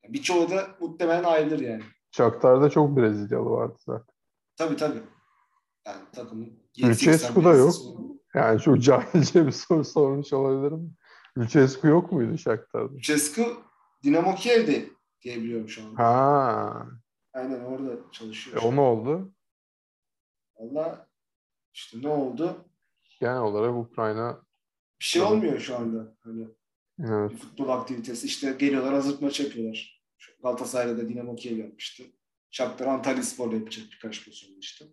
[0.09, 1.83] Birçoğu da muhtemelen ayrılır yani.
[2.11, 4.15] Shakhtar'da çok Brezilyalı vardı zaten.
[4.57, 4.99] Tabii tabii.
[5.87, 7.75] Yani takımın Lucescu da 7-80 yok.
[8.35, 10.97] Yani çok cahilce bir soru sormuş olabilirim.
[11.39, 12.95] Lucescu yok muydu Shakhtar'da?
[12.95, 13.63] Lucescu
[14.05, 14.89] Dinamo Kiev'de
[15.23, 15.95] diye biliyorum şu an.
[15.95, 16.87] Ha,
[17.33, 18.63] Aynen orada e, çalışıyor.
[18.63, 19.35] o ne oldu?
[20.57, 21.09] Valla
[21.73, 22.65] işte ne oldu?
[23.21, 24.43] Genel olarak Ukrayna
[25.01, 26.17] Bir şey olmuyor şu anda.
[26.21, 26.49] Hani
[26.99, 28.27] evet, futbol aktivitesi.
[28.27, 30.03] İşte geliyorlar hazırlık maçı yapıyorlar.
[30.43, 32.03] Galatasaray'da da Dinamo Kiev yapmıştı.
[32.51, 34.85] Shakhtar Antalya Spor'da yapacak birkaç sonra işte.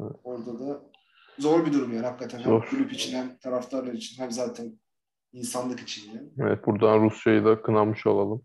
[0.00, 0.16] Evet.
[0.24, 0.82] Orada da
[1.38, 2.38] zor bir durum yani hakikaten.
[2.38, 2.66] Hem Zor.
[2.66, 4.80] kulüp için hem taraftarlar için hem zaten
[5.32, 6.28] insanlık için yani.
[6.38, 8.42] evet buradan Rusya'yı da kınamış olalım.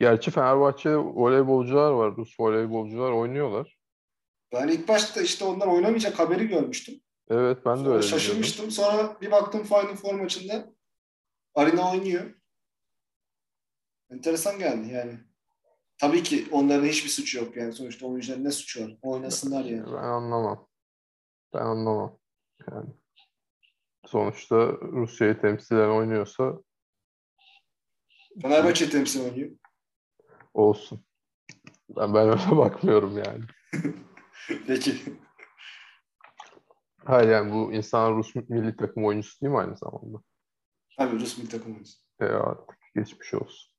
[0.00, 2.16] Gerçi Fenerbahçe'de voleybolcular var.
[2.16, 3.78] Rus voleybolcular oynuyorlar.
[4.52, 6.94] Ben ilk başta işte onlar oynamayacak haberi görmüştüm.
[7.28, 8.70] Evet ben de Sonra öyle şaşırmıştım.
[8.70, 10.72] Sonra bir baktım Final Four maçında
[11.54, 12.34] Arina oynuyor.
[14.10, 15.18] Enteresan geldi yani.
[15.98, 17.72] Tabii ki onların hiçbir suçu yok yani.
[17.72, 18.98] Sonuçta oyuncuların ne suçu var?
[19.02, 19.86] Oynasınlar yani.
[19.86, 20.68] Ben anlamam.
[21.54, 22.18] Ben anlamam.
[22.70, 22.88] Yani
[24.06, 26.54] sonuçta Rusya'yı temsilen oynuyorsa
[28.42, 29.50] Fenerbahçe temsil oynuyor.
[30.54, 31.04] olsun.
[31.88, 33.44] Ben, ben öyle bakmıyorum yani.
[34.66, 34.94] Peki.
[37.04, 40.18] Hayır yani bu insan Rus milli takım oyuncusu değil mi aynı zamanda?
[40.98, 41.98] Tabii Rus milli takım oyuncusu.
[42.20, 43.72] E artık geçmiş olsun.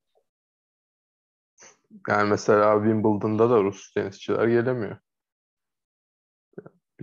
[2.07, 4.97] Yani mesela Wimbledon'da da Rus tenisçiler gelemiyor.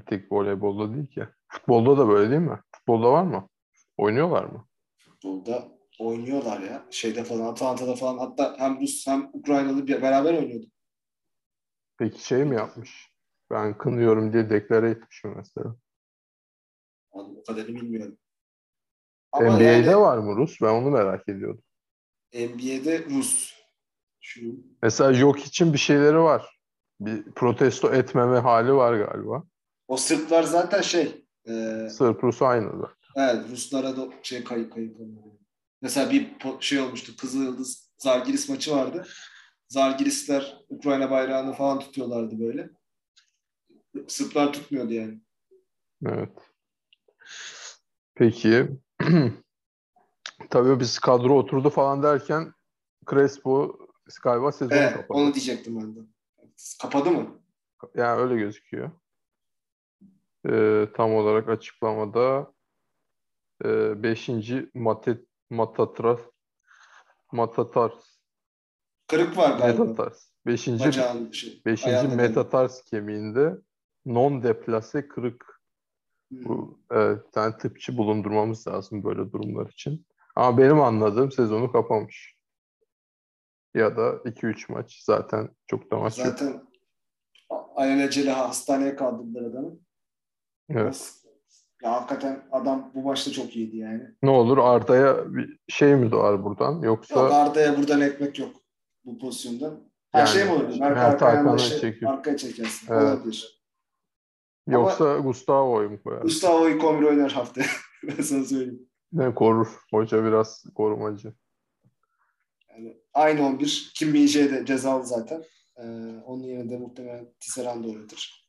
[0.04, 1.28] Bir tek voleybolda değil ki.
[1.48, 2.60] Futbolda da böyle değil mi?
[2.76, 3.48] Futbolda var mı?
[3.96, 4.66] Oynuyorlar mı?
[4.98, 5.68] Futbolda
[6.00, 6.86] oynuyorlar ya.
[6.90, 10.66] Şeyde falan Atalanta'da falan hatta hem Rus hem Ukraynalı bir- beraber oynuyordu.
[11.98, 13.10] Peki şey mi yapmış?
[13.50, 15.76] Ben kınıyorum diye deklare etmişim mesela.
[17.10, 18.18] O kadarını bilmiyorum.
[19.40, 20.60] NBA'de yani var mı Rus?
[20.62, 21.64] Ben onu merak ediyordum.
[22.34, 23.54] NBA'de Rus.
[24.20, 24.40] Şu
[24.82, 26.60] Mesela yok için bir şeyleri var.
[27.00, 29.44] Bir protesto etmeme hali var galiba.
[29.88, 31.53] O Sırplar zaten şey e,
[31.90, 32.90] Sırp Rus aynı da.
[33.16, 35.38] evet Ruslara da şey kayıp kayıp olmadı.
[35.83, 37.12] Mesela bir şey olmuştu.
[37.16, 39.07] Kızıl Yıldız Zalgiris maçı vardı.
[39.68, 42.70] Zalgirisler Ukrayna bayrağını falan tutuyorlardı böyle.
[44.09, 45.20] Sırplar tutmuyordu yani.
[46.07, 46.31] Evet.
[48.14, 48.68] Peki.
[50.51, 52.53] Tabii biz kadro oturdu falan derken
[53.11, 53.79] Crespo
[54.23, 55.18] galiba sezonu Evet, kapadı.
[55.18, 56.01] onu diyecektim ben de.
[56.83, 57.40] Kapadı mı?
[57.94, 58.90] Yani öyle gözüküyor.
[60.48, 62.52] Ee, tam olarak açıklamada
[63.64, 64.30] 5.
[64.74, 66.20] Matet Matatras
[67.33, 68.18] Matatars
[69.07, 69.85] Kırık var galiba.
[69.85, 70.68] Metatars 5.
[70.68, 71.62] Bacağın şey.
[71.66, 71.87] 5.
[71.87, 73.59] ayağında Metatars kemiğinde
[74.07, 75.61] non deplase kırık
[76.30, 76.48] galiba.
[76.48, 80.07] Bu, evet, bir tane tıpçı bulundurmamız lazım böyle durumlar için.
[80.37, 82.37] Ama benim anladığım sezonu kapamış.
[83.74, 85.02] Ya da 2-3 maç.
[85.04, 86.26] Zaten çok da maç yok.
[86.26, 86.62] Zaten
[87.48, 89.84] alelacele hastaneye kaldırdılar adamı.
[90.68, 91.14] Evet.
[91.83, 94.03] Ya hakikaten adam bu maçta çok iyiydi yani.
[94.22, 96.83] Ne olur Arda'ya bir şey mi doğar buradan?
[96.83, 98.57] Yoksa Yok Arda'ya buradan ekmek yok
[99.05, 99.81] bu pozisyonda.
[100.12, 100.68] Her Yani, şey mi olur?
[100.68, 102.87] Mert Mert Hakan'ı Hakan'ı şey, arkaya çekersin.
[102.92, 103.03] Evet.
[103.03, 103.62] Olabilir.
[104.66, 106.22] yoksa Gustavo'yu mu koyar?
[106.22, 107.66] Gustavo Ikomir oynar haftaya.
[108.03, 108.88] ben sana söyleyeyim.
[109.12, 109.68] Ne korur?
[109.90, 111.35] Hoca biraz korumacı.
[112.70, 113.92] Yani aynı 11.
[113.94, 115.44] Kim Min-jae de cezalı zaten.
[115.77, 115.83] Ee,
[116.27, 118.43] onun yerine de muhtemelen Tisserand oynatır.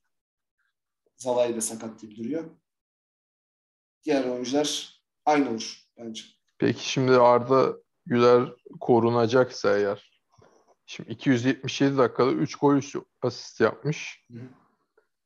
[1.18, 2.46] Zalay da sakat gibi duruyor.
[4.04, 6.24] Diğer oyuncular aynı olur bence.
[6.58, 10.22] Peki şimdi Arda Güler korunacaksa eğer
[10.86, 14.26] şimdi 277 dakikada 3 gol 3 asist yapmış.
[14.32, 14.38] Hı.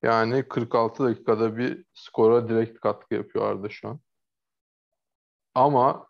[0.04, 4.00] Yani 46 dakikada bir skora direkt katkı yapıyor Arda şu an.
[5.56, 6.08] Ama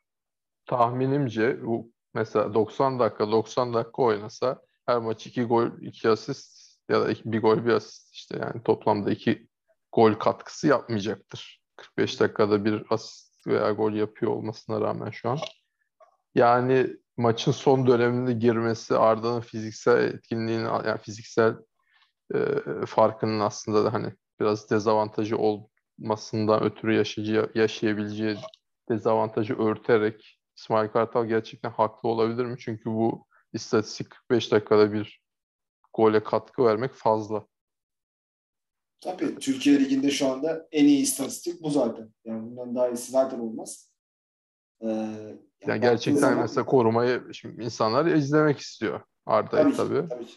[0.65, 7.01] tahminimce bu mesela 90 dakika 90 dakika oynasa her maç 2 gol 2 asist ya
[7.01, 9.48] da 1 gol 1 asist işte yani toplamda 2
[9.91, 11.61] gol katkısı yapmayacaktır.
[11.75, 15.39] 45 dakikada bir asist veya gol yapıyor olmasına rağmen şu an.
[16.35, 21.55] Yani maçın son döneminde girmesi Arda'nın fiziksel etkinliğini yani fiziksel
[22.35, 22.39] e,
[22.85, 28.37] farkının aslında da hani biraz dezavantajı olmasından ötürü yaşayacağı, yaşayabileceği
[28.89, 32.57] dezavantajı örterek İsmail Kartal gerçekten haklı olabilir mi?
[32.59, 35.21] Çünkü bu istatistik 45 dakikada bir
[35.93, 37.45] gole katkı vermek fazla.
[39.01, 42.09] Tabii Türkiye Ligi'nde şu anda en iyi istatistik bu zaten.
[42.25, 43.91] Yani bundan daha iyisi zaten olmaz.
[44.81, 50.01] Ee, yani Yani gerçekten zaman- mesela korumayı şimdi insanlar izlemek istiyor Arda'yı tabii, tabii.
[50.01, 50.33] ki, tabii ki.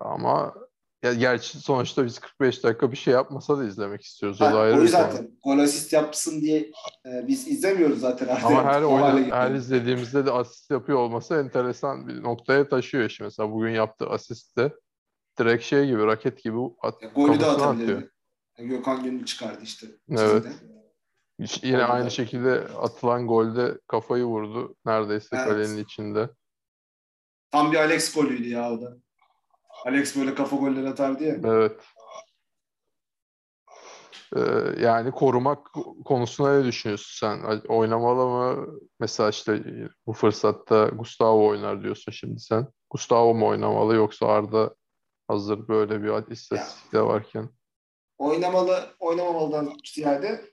[0.00, 0.54] Ama
[1.02, 4.40] ya gerçi sonuçta biz 45 dakika bir şey yapmasa da izlemek istiyoruz.
[4.42, 4.88] O da Ha, ayrı o bir konu.
[4.88, 6.58] zaten gol asist yapsın diye
[7.06, 8.28] e, biz izlemiyoruz zaten.
[8.28, 8.44] artık.
[8.46, 13.08] Ama her oyun, her izlediğimizde de asist yapıyor olması enteresan bir noktaya taşıyor.
[13.08, 14.72] Şimdi mesela bugün yaptığı asist de
[15.38, 18.08] direkt şey gibi, raket gibi at, Ya, golü de.
[18.58, 19.86] Yani Gökhan Gönül çıkardı işte.
[20.10, 20.46] Evet.
[21.40, 24.74] Hiç- Yine de- aynı şekilde atılan golde kafayı vurdu.
[24.84, 25.44] Neredeyse Evet.
[25.48, 26.30] kalenin içinde.
[27.50, 28.96] Tam bir Alex golüydü ya o da.
[29.86, 31.36] Alex böyle kafa golleri atardı ya.
[31.44, 31.80] Evet.
[34.36, 34.40] Ee,
[34.80, 35.66] yani korumak
[36.04, 37.60] konusunda ne düşünüyorsun sen?
[37.68, 38.66] Oynamalı mı?
[39.00, 39.62] Mesela işte
[40.06, 42.68] bu fırsatta Gustavo oynar diyorsun şimdi sen.
[42.90, 44.74] Gustavo mu oynamalı yoksa Arda
[45.28, 47.48] hazır böyle bir istatistik de varken?
[48.18, 50.44] Oynamalı, oynamamalıdan ziyade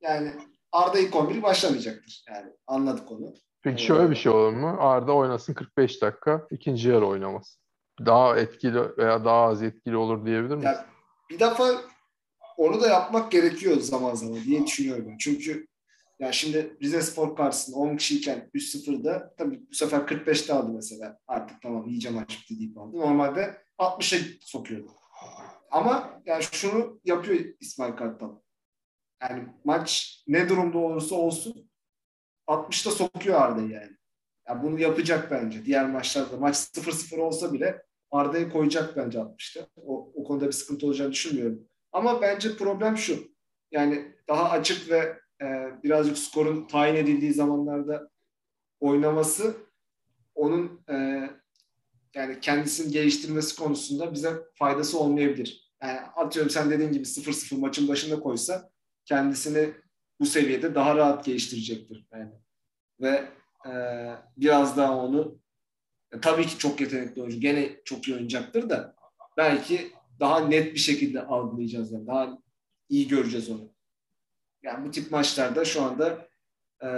[0.00, 0.32] yani
[0.72, 2.24] Arda ilk 11 başlamayacaktır.
[2.28, 3.34] Yani anladık onu.
[3.62, 4.76] Peki şöyle bir şey olur mu?
[4.80, 7.60] Arda oynasın 45 dakika, ikinci yarı oynamasın.
[8.06, 10.64] Daha etkili veya daha az etkili olur diyebilir miyiz?
[10.64, 10.86] Ya
[11.30, 11.80] bir defa
[12.56, 15.16] onu da yapmak gerekiyor zaman zaman diye düşünüyorum ben.
[15.18, 15.66] Çünkü
[16.18, 21.18] ya şimdi Rize Spor karşısında 10 kişiyken 3-0'da tabii bu sefer 45'te aldı mesela.
[21.26, 22.96] Artık tamam iyice maç bitti deyip aldı.
[22.96, 24.90] Normalde 60'a sokuyordu.
[25.70, 28.30] Ama yani şunu yapıyor İsmail Kartal.
[29.22, 31.70] Yani maç ne durumda olursa olsun
[32.46, 33.96] 60'ta sokuyor Arda'yı yani.
[34.48, 35.64] Ya bunu yapacak bence.
[35.64, 39.66] Diğer maçlarda maç 0-0 olsa bile Arda'yı koyacak bence 60'ta.
[39.76, 41.68] O, o konuda bir sıkıntı olacağını düşünmüyorum.
[41.92, 43.34] Ama bence problem şu.
[43.70, 45.46] yani daha açık ve e,
[45.82, 48.10] birazcık skorun tayin edildiği zamanlarda
[48.80, 49.56] oynaması
[50.34, 51.30] onun e,
[52.14, 55.70] yani kendisini geliştirmesi konusunda bize faydası olmayabilir.
[55.82, 58.70] Yani atıyorum sen dediğin gibi 0-0 maçın başında koysa
[59.04, 59.74] kendisini
[60.20, 62.06] bu seviyede daha rahat geliştirecektir.
[62.12, 62.32] Yani.
[63.00, 63.28] Ve
[63.66, 63.72] e,
[64.36, 65.38] biraz daha onu
[66.12, 67.40] e, tabii ki çok yetenekli oyuncu.
[67.40, 68.94] Gene çok iyi oynayacaktır da
[69.36, 71.92] belki daha net bir şekilde algılayacağız.
[71.92, 72.06] Yani.
[72.06, 72.38] Daha
[72.88, 73.74] iyi göreceğiz onu.
[74.62, 76.28] Yani bu tip maçlarda şu anda
[76.82, 76.88] e,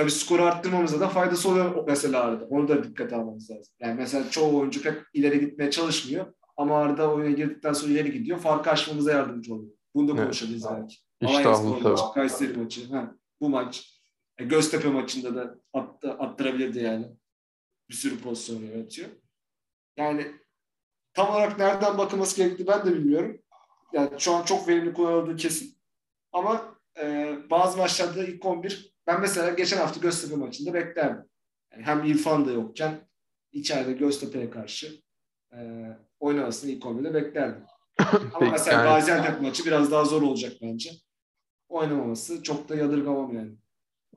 [0.00, 2.44] tabii skoru arttırmamıza da faydası oluyor mesela arada.
[2.44, 3.74] Onu da dikkate almamız lazım.
[3.80, 6.34] Yani mesela çoğu oyuncu pek ileri gitmeye çalışmıyor.
[6.56, 8.38] Ama arada oyuna girdikten sonra ileri gidiyor.
[8.38, 9.72] Farkı aşmamıza yardımcı oluyor.
[9.94, 10.22] Bunu da Evet.
[10.22, 10.96] konuşabiliriz belki.
[11.20, 11.88] İştahlı tabii.
[11.88, 12.88] maçı, Kayseri maçı.
[12.92, 14.00] Ha, bu maç.
[14.38, 17.06] E, Göztepe maçında da attı, attırabilirdi yani.
[17.90, 19.08] Bir sürü pozisyon yaratıyor.
[19.96, 20.26] Yani
[21.14, 23.38] tam olarak nereden bakılması gerektiğini ben de bilmiyorum.
[23.92, 25.76] Yani şu an çok verimli kullanıldığı kesin.
[26.32, 31.24] Ama e, bazı maçlarda ilk 11 ben mesela geçen hafta Göztepe maçında beklerdim.
[31.72, 33.08] Yani hem İrfan da yokken
[33.52, 35.02] içeride Göztepe'ye karşı
[35.52, 35.58] e,
[36.20, 37.64] oynamasını ilk 11'de beklerdim.
[38.34, 40.90] Ama mesela Gaziantep maçı biraz daha zor olacak bence.
[41.68, 43.52] Oynamaması çok da yadırgamam yani.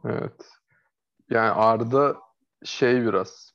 [0.06, 0.50] Evet.
[1.30, 2.18] Yani Arda
[2.64, 3.54] şey biraz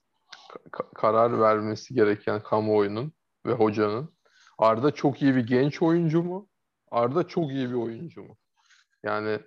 [0.73, 3.13] ka- karar vermesi gereken kamuoyunun
[3.47, 4.19] ve hocanın.
[4.59, 6.49] Arda çok iyi bir genç oyuncu mu?
[6.91, 8.37] Arda çok iyi bir oyuncu mu?
[9.09, 9.41] Yani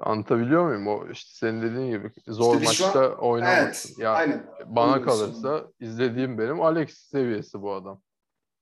[0.00, 0.86] anlatabiliyor muyum?
[0.88, 3.88] O işte senin dediğin gibi zor İşte şu an- maçta oynamasın.
[3.90, 4.46] Evet, Ya aynen.
[4.66, 8.02] bana Onu kalırsa izlediğim benim Alex seviyesi bu adam.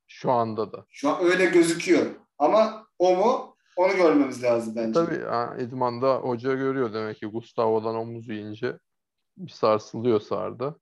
[0.07, 0.85] Şu anda da.
[0.89, 2.05] Şu an öyle gözüküyor.
[2.37, 3.55] Ama o mu?
[3.77, 4.93] Onu görmemiz lazım bence.
[4.93, 8.77] Tabii ha, idmanda hoca görüyor demek ki Gustavo'dan omuzu yiyince
[9.37, 10.79] bir sarsılıyor sardı.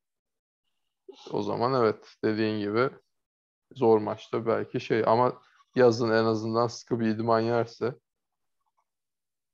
[1.32, 2.89] O zaman evet dediğin gibi
[3.76, 5.41] zor maçta belki şey ama
[5.76, 7.96] yazın en azından sıkı bir idman yerse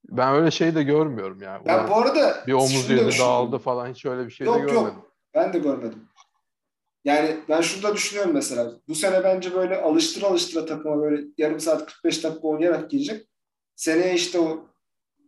[0.10, 1.66] ben öyle şey de görmüyorum yani.
[1.66, 4.86] Ben bu arada bir omuz yedi dağıldı falan hiç öyle bir şey de Yok görmedim.
[4.86, 5.12] yok.
[5.36, 6.00] Ben de görmedim.
[7.06, 8.72] Yani ben şunu da düşünüyorum mesela.
[8.88, 13.28] Bu sene bence böyle alıştıra alıştıra takıma böyle yarım saat 45 dakika oynayarak girecek.
[13.76, 14.66] Seneye işte o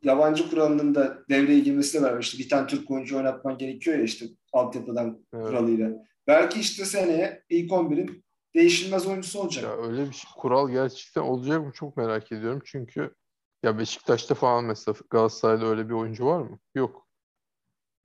[0.03, 4.25] yabancı kuralının da devreye girmesiyle beraber işte bir tane Türk oyuncu oynatman gerekiyor ya işte
[4.53, 5.45] altyapıdan Evet.
[5.47, 5.89] kuralıyla.
[6.27, 8.23] Belki işte seneye ilk 11'in
[8.55, 9.63] değişilmez oyuncusu olacak.
[9.63, 12.61] Ya öyle bir şey, kural gerçekten olacak mı çok merak ediyorum.
[12.65, 13.13] Çünkü
[13.63, 16.59] ya Beşiktaş'ta falan mesela Galatasaray'da öyle bir oyuncu var mı?
[16.75, 17.07] Yok.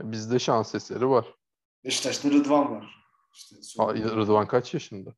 [0.02, 1.34] Bizde şans eseri var.
[1.84, 3.04] Beşiktaş'ta Rıdvan var.
[3.34, 5.14] İşte Aa, Rıdvan kaç yaşında?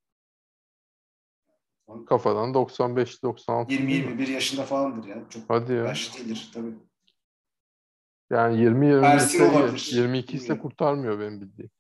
[2.07, 3.68] Kafadan 95-96.
[3.68, 5.25] 20-21 yaşında falandır ya.
[5.31, 5.85] Çok Hadi ya.
[5.85, 6.75] yaşlı değildir tabii.
[8.31, 9.90] Yani 20-20 Ersin ise olabilir.
[9.92, 11.71] 22 ise kurtarmıyor benim bildiğim.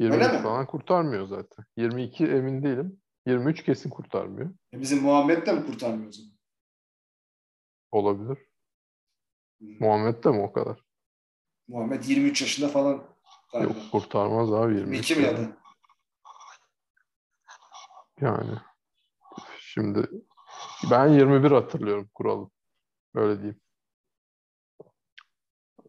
[0.00, 0.42] Öyle 22 mi?
[0.42, 1.64] falan kurtarmıyor zaten.
[1.76, 3.00] 22 emin değilim.
[3.26, 4.50] 23 kesin kurtarmıyor.
[4.74, 6.33] E bizim Muhammed de mi kurtarmıyor o zaman?
[7.94, 8.38] Olabilir.
[9.58, 9.76] Hmm.
[9.80, 10.80] Muhammed de mi o kadar?
[11.68, 13.16] Muhammed 23 yaşında falan
[13.52, 13.68] galiba.
[13.68, 15.10] Yok kurtarmaz abi 23.
[15.10, 15.56] 22 mi ya da?
[18.20, 18.58] Yani
[19.58, 20.10] şimdi
[20.90, 22.50] ben 21 hatırlıyorum kuralı.
[23.14, 23.60] Öyle diyeyim.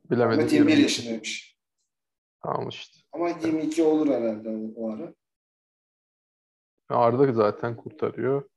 [0.10, 0.28] Bilemedim.
[0.28, 0.82] Muhammed 21 22.
[0.82, 1.58] yaşındaymış.
[2.44, 3.00] Tamam işte.
[3.12, 5.14] Ama 22 olur herhalde o, ara.
[6.90, 8.50] Arda zaten kurtarıyor.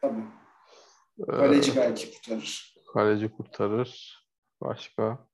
[0.00, 0.24] Tabii.
[1.18, 2.75] Ee, Kaleci belki kurtarır.
[2.96, 4.22] Kaleci kurtarır.
[4.60, 5.28] Başka?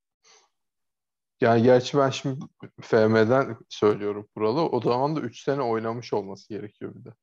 [1.40, 2.44] Yani gerçi ben şimdi
[2.80, 4.60] FM'den söylüyorum kuralı.
[4.60, 7.14] O zaman da 3 sene oynamış olması gerekiyor bir de.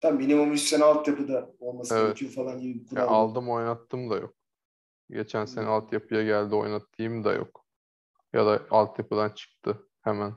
[0.00, 2.04] Tabii minimum 3 sene altyapıda olması Evet.
[2.18, 3.00] gerekiyor falan gibi bir kural.
[3.02, 4.34] Yani aldım oynattım da yok.
[5.10, 5.72] Geçen sene Hmm.
[5.72, 7.64] altyapıya geldi oynattığım da yok.
[8.32, 10.34] Ya da altyapıdan çıktı hemen.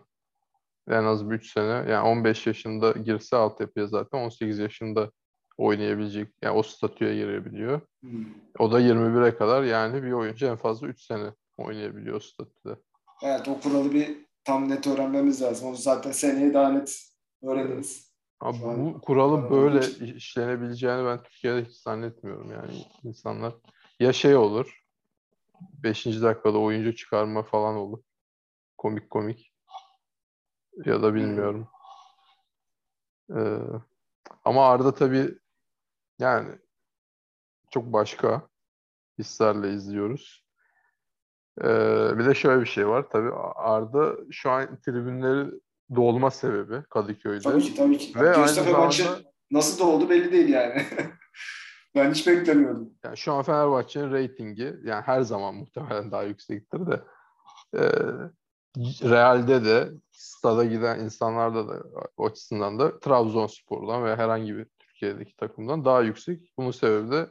[0.87, 1.91] En az bir 3 sene.
[1.91, 5.11] Yani 15 yaşında girse altyapıya zaten 18 yaşında
[5.57, 6.33] oynayabilecek.
[6.41, 7.81] Yani o statüye girebiliyor.
[8.01, 8.25] Hmm.
[8.59, 12.75] O da 21'e kadar yani bir oyuncu en fazla 3 sene oynayabiliyor statüde.
[13.23, 15.67] Evet o kuralı bir tam net öğrenmemiz lazım.
[15.67, 17.01] Onu zaten seneye daha net
[17.43, 18.13] öğreniriz.
[18.39, 20.05] Abi Şu bu kuralı karar böyle için.
[20.05, 23.53] işlenebileceğini ben Türkiye'de hiç zannetmiyorum yani insanlar.
[23.99, 24.83] Ya şey olur,
[25.61, 26.05] 5.
[26.05, 27.99] dakikada oyuncu çıkarma falan olur.
[28.77, 29.53] Komik komik.
[30.85, 31.67] Ya da bilmiyorum.
[33.35, 33.57] Ee,
[34.45, 35.37] ama Arda tabii
[36.19, 36.49] yani
[37.71, 38.47] çok başka
[39.19, 40.43] hislerle izliyoruz.
[41.61, 45.51] Ee, bir de şöyle bir şey var tabii Arda şu an tribünleri
[45.95, 47.43] dolma sebebi Kadıköy'de.
[47.43, 48.19] Tabii ki tabii ki.
[48.19, 49.07] Ve Göztepe zamanda maçı
[49.51, 50.85] nasıl da oldu belli değil yani.
[51.95, 52.93] ben hiç beklemiyordum.
[53.03, 57.03] Yani şu an Fenerbahçe'nin reytingi yani her zaman muhtemelen daha yüksektir de
[57.73, 57.83] e,
[59.03, 61.83] Real'de de stada giden insanlarda da
[62.17, 64.67] o açısından da Trabzonspor'dan veya herhangi bir
[65.03, 66.53] Türkiye'deki takımdan daha yüksek.
[66.57, 67.29] Bunun sebebi de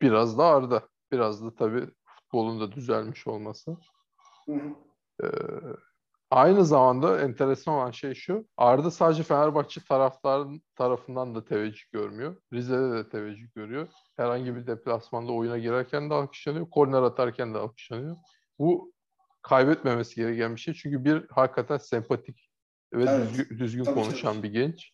[0.00, 0.88] biraz da Arda.
[1.12, 3.76] Biraz da tabii futbolun da düzelmiş olması.
[4.46, 4.74] Hı hı.
[5.24, 5.28] Ee,
[6.30, 8.46] aynı zamanda enteresan olan şey şu.
[8.56, 12.36] Arda sadece Fenerbahçe taraftarın tarafından da teveccüh görmüyor.
[12.52, 13.88] Rize'de de teveccüh görüyor.
[14.16, 16.70] Herhangi bir deplasmanda oyuna girerken de alkışlanıyor.
[16.70, 18.16] Korner atarken de alkışlanıyor.
[18.58, 18.92] Bu
[19.42, 20.74] kaybetmemesi gereken bir şey.
[20.74, 22.50] Çünkü bir hakikaten sempatik
[22.92, 23.30] ve Evet.
[23.30, 24.42] düzgün, düzgün Tabii, konuşan tabii.
[24.42, 24.92] bir genç.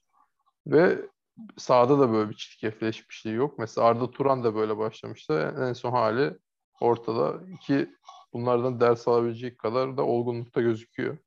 [0.66, 1.09] Ve
[1.57, 3.59] sahada da böyle bir çirkefleşmişliği yok.
[3.59, 5.55] Mesela Arda Turan da böyle başlamıştı.
[5.59, 6.39] En son hali
[6.80, 7.41] ortada.
[7.61, 7.95] ki
[8.32, 11.18] bunlardan ders alabilecek kadar da olgunlukta gözüküyor.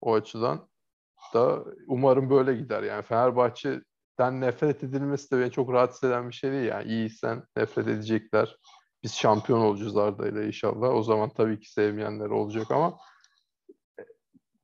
[0.00, 0.68] O açıdan
[1.34, 2.82] da umarım böyle gider.
[2.82, 6.68] Yani Fenerbahçe'den nefret edilmesi de beni çok rahatsız eden bir şey değil.
[6.68, 8.56] Yani iyiysen nefret edecekler.
[9.02, 10.94] Biz şampiyon olacağız Arda ile inşallah.
[10.94, 12.98] O zaman tabii ki sevmeyenler olacak ama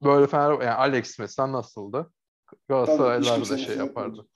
[0.03, 2.11] böyle Fener yani Alex mesela nasıldı?
[2.69, 4.27] Galatasaraylılar da şey yapardı.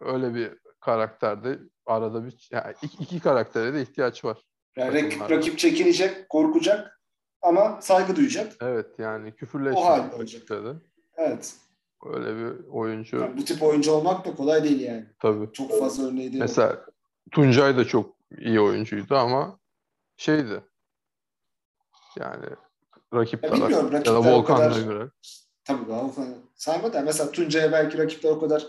[0.00, 4.38] Öyle bir karakterde arada bir yani iki, iki karaktere de ihtiyaç var.
[4.76, 7.00] Yani rakip, rakip çekinecek, korkacak
[7.42, 8.52] ama saygı duyacak.
[8.60, 9.34] Evet yani
[9.74, 10.48] O halde olacak.
[10.50, 10.72] de.
[11.16, 11.56] Evet.
[12.06, 15.06] Öyle bir oyuncu Yani bu tip oyuncu olmak da kolay değil yani.
[15.18, 15.52] tabii.
[15.52, 16.42] Çok fazla örneği değil.
[16.42, 16.86] Mesela
[17.30, 19.58] Tuncay da çok iyi oyuncuydu ama
[20.16, 20.64] şeydi
[22.18, 22.46] yani
[23.14, 23.70] rakip Ya taraf
[24.06, 25.10] ya da Volkan'la göre.
[25.64, 28.66] Tabii Galatasaray sayma da mesela Tuncay'a belki rakipler o kadar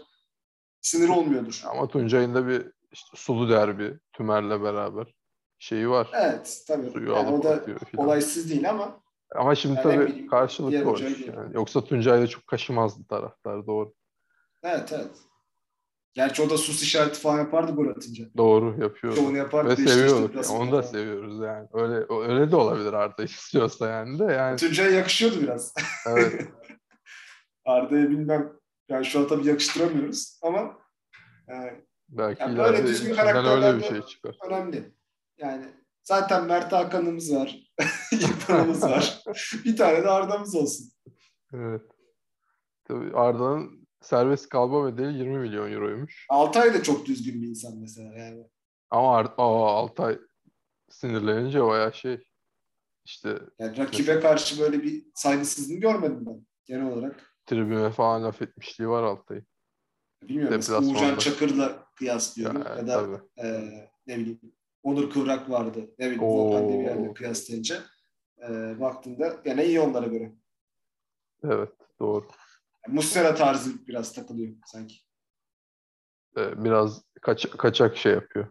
[0.81, 1.63] sinir olmuyordur.
[1.69, 5.13] Ama Tuncay'ın da bir işte sulu derbi Tümer'le beraber
[5.59, 6.09] şeyi var.
[6.13, 6.89] Evet tabii.
[6.89, 7.63] Suyu Yani alıp o da
[7.97, 8.99] olaysız değil ama
[9.35, 11.15] Ama şimdi Yani tabii bileyim, karşılıklı göre.
[11.37, 11.53] yani.
[11.55, 13.93] Yoksa Tuncay da çok kaşımazdı taraftar doğru.
[14.63, 15.11] evet evet.
[16.15, 18.25] Gerçi o da sus işareti falan yapardı gol atınca.
[18.37, 19.15] Doğru yapıyor.
[19.15, 19.69] Şovunu yapardı.
[19.69, 20.29] Ve seviyorduk.
[20.29, 20.91] deplasmanında Onu da falan.
[20.91, 21.67] seviyoruz yani.
[21.73, 25.73] Öyle öyle de olabilir Arda istiyorsa yani de yani Tuncay'a yakışıyordu biraz.
[26.07, 26.47] evet.
[27.65, 28.53] Arda'ya bilmem.
[28.89, 30.77] Yani şu an tabii yakıştıramıyoruz ama
[31.49, 31.53] e,
[32.09, 34.37] Belki Ya böyle düzgün içinden öyle bir şey çıkar.
[34.47, 34.93] önemli.
[35.37, 35.65] Yani
[36.03, 37.59] zaten Mert Hakan'ımız var.
[38.11, 39.23] İrfan'ımız var.
[39.65, 40.91] Bir tane de Arda'mız olsun.
[41.53, 41.81] Evet.
[42.85, 46.25] Tabii Arda'nın serbest kalma bedeli 20 milyon euroymuş.
[46.29, 48.47] Altay da çok düzgün bir insan mesela yani.
[48.89, 50.19] Ama Ar Aa, Altay
[50.89, 52.27] sinirlenince bayağı şey
[53.05, 57.32] işte Yani rakibe karşı böyle bir saygısızlığını görmedim ben genel olarak.
[57.45, 59.45] Tribüne falan laf etmişliği var Altay'ın.
[60.23, 60.89] Bilmiyorum.
[60.89, 63.47] Uğurcan Çakır'la kıyaslıyorum Ya, ya, da tabii.
[63.47, 63.69] e,
[64.07, 64.39] ne bileyim
[64.83, 65.79] Onur Kıvrak vardı.
[65.99, 66.37] Ne bileyim Oo.
[66.37, 67.83] Volkan Demirel'le kıyaslayınca
[68.49, 70.33] e, baktığında gene iyi onlara göre.
[71.43, 72.27] Evet doğru.
[72.87, 74.95] Yani Muslera tarzı biraz takılıyor sanki.
[76.37, 78.47] Ee, biraz kaç kaçak şey yapıyor.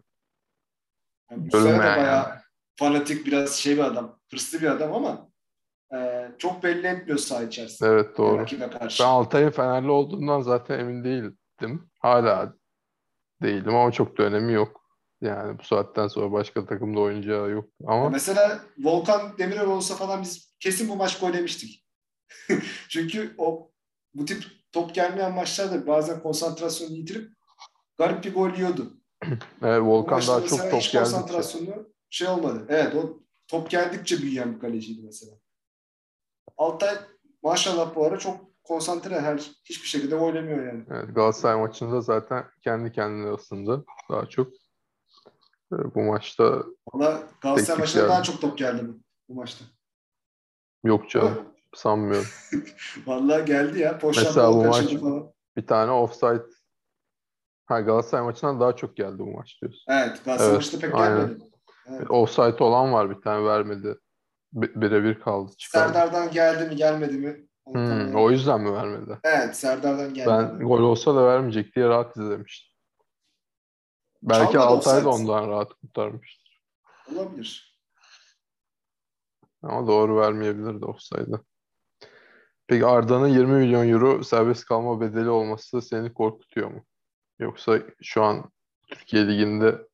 [1.31, 2.41] Yani Muslera da bayağı yani.
[2.75, 4.19] fanatik biraz şey bir adam.
[4.31, 5.31] Hırslı bir adam ama
[5.93, 7.89] e, çok belli etmiyor saha içerisinde.
[7.89, 8.37] Evet doğru.
[8.37, 9.03] Rakibe karşı.
[9.03, 11.89] Ben Altay'ın Fenerli olduğundan zaten emin değildim.
[11.99, 12.53] Hala
[13.41, 14.83] değilim ama çok da önemi yok.
[15.21, 17.69] Yani bu saatten sonra başka takımda oynayacağı yok.
[17.81, 21.85] Ya Ama Mesela Volkan Demirel olsa falan biz kesin bu maç gol yemiştik.
[22.89, 23.71] Çünkü o
[24.13, 27.31] bu tip top gelmeyen maçlarda bazen konsantrasyonu yitirip
[27.97, 28.93] garip bir gol yiyordu.
[29.61, 30.99] evet, Volkan daha çok top geldikçe.
[30.99, 32.65] konsantrasyonu şey olmadı.
[32.69, 35.42] Evet o top geldikçe büyüyen bir kaleciydi mesela.
[36.57, 36.95] Altay
[37.43, 40.83] maşallah bu ara çok konsantre her hiçbir şekilde oynamıyor yani.
[40.91, 44.47] Evet, Galatasaray maçında zaten kendi kendine ısındı daha çok.
[45.73, 48.09] Ee, Bu maçta Valla Galatasaray maçında yani.
[48.09, 48.99] daha çok top geldi bu,
[49.29, 49.65] bu maçta.
[50.83, 51.45] yok canım
[51.75, 52.27] sanmıyorum.
[53.05, 53.91] Vallahi geldi ya.
[53.91, 55.33] Mesela Poşan bu gol maç- falan.
[55.57, 56.43] Bir tane offside
[57.65, 59.83] ha, Galatasaray maçından daha çok geldi bu maç diyorsun.
[59.87, 61.17] Evet Galatasaray Evet, maçında pek aynen.
[61.27, 61.43] gelmedi.
[61.87, 62.11] Evet.
[62.11, 63.97] Offside olan var bir tane vermedi.
[64.53, 65.51] Bi- Birebir kaldı.
[65.57, 65.93] Çıkardı.
[65.93, 67.47] Serdar'dan geldi mi gelmedi mi?
[67.65, 69.19] Hmm, o yüzden mi vermedi?
[69.23, 70.29] Evet Serdar'dan geldi.
[70.29, 72.73] Ben gol olsa da vermeyecek diye rahat izlemiştim.
[74.23, 76.61] Belki Çalmadı, Altay da ondan rahat kurtarmıştır.
[77.11, 77.79] Olabilir.
[79.63, 81.39] Ama doğru vermeyebilirdi offside'ı.
[82.67, 86.85] Peki Arda'nın 20 milyon euro serbest kalma bedeli olması seni korkutuyor mu?
[87.39, 88.51] Yoksa şu an
[88.87, 89.87] Türkiye Ligi'nde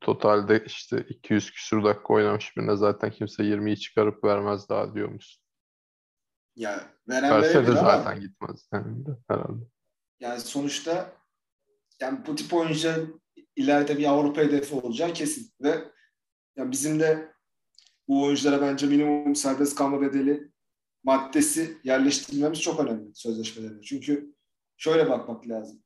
[0.00, 5.42] totalde işte 200 küsur dakika oynamış birine zaten kimse 20'yi çıkarıp vermez daha diyor musun?
[6.56, 9.64] Ya veren Verse de verebilir ama zaten gitmez yani de herhalde.
[10.20, 11.12] yani sonuçta
[12.00, 13.22] yani bu tip oyuncuların
[13.56, 15.52] ileride bir Avrupa hedefi olacağı kesin.
[15.62, 15.84] Ve
[16.56, 17.32] yani bizim de
[18.08, 20.50] bu oyunculara bence minimum serbest kalma bedeli
[21.04, 23.82] maddesi yerleştirmemiz çok önemli sözleşmelerinde.
[23.82, 24.34] Çünkü
[24.76, 25.82] şöyle bakmak lazım.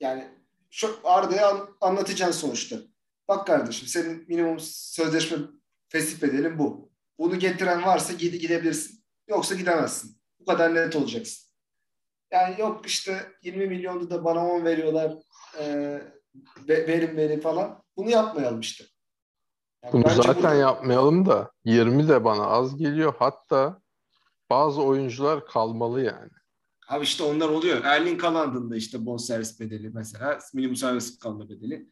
[0.00, 0.28] Yani
[0.70, 2.76] şu Arda'ya an- anlatacaksın sonuçta.
[3.28, 5.38] Bak kardeşim senin minimum sözleşme
[5.88, 6.90] fesih bedelin bu.
[7.18, 9.04] Bunu getiren varsa gide gidebilirsin.
[9.28, 10.18] Yoksa gidemezsin.
[10.40, 11.48] Bu kadar net olacaksın.
[12.32, 15.12] Yani yok işte 20 milyonda da bana 10 veriyorlar.
[15.60, 15.64] E,
[16.68, 17.82] verim veri falan.
[17.96, 18.84] Bunu yapmayalım işte.
[19.84, 20.54] Yani Bunu zaten burada...
[20.54, 23.14] yapmayalım da 20 de bana az geliyor.
[23.18, 23.80] Hatta
[24.50, 26.30] bazı oyuncular kalmalı yani.
[26.88, 27.84] Abi işte onlar oluyor.
[27.84, 31.88] Erling Haaland'ın da işte bonservis bedeli mesela minimum servis kalma bedeli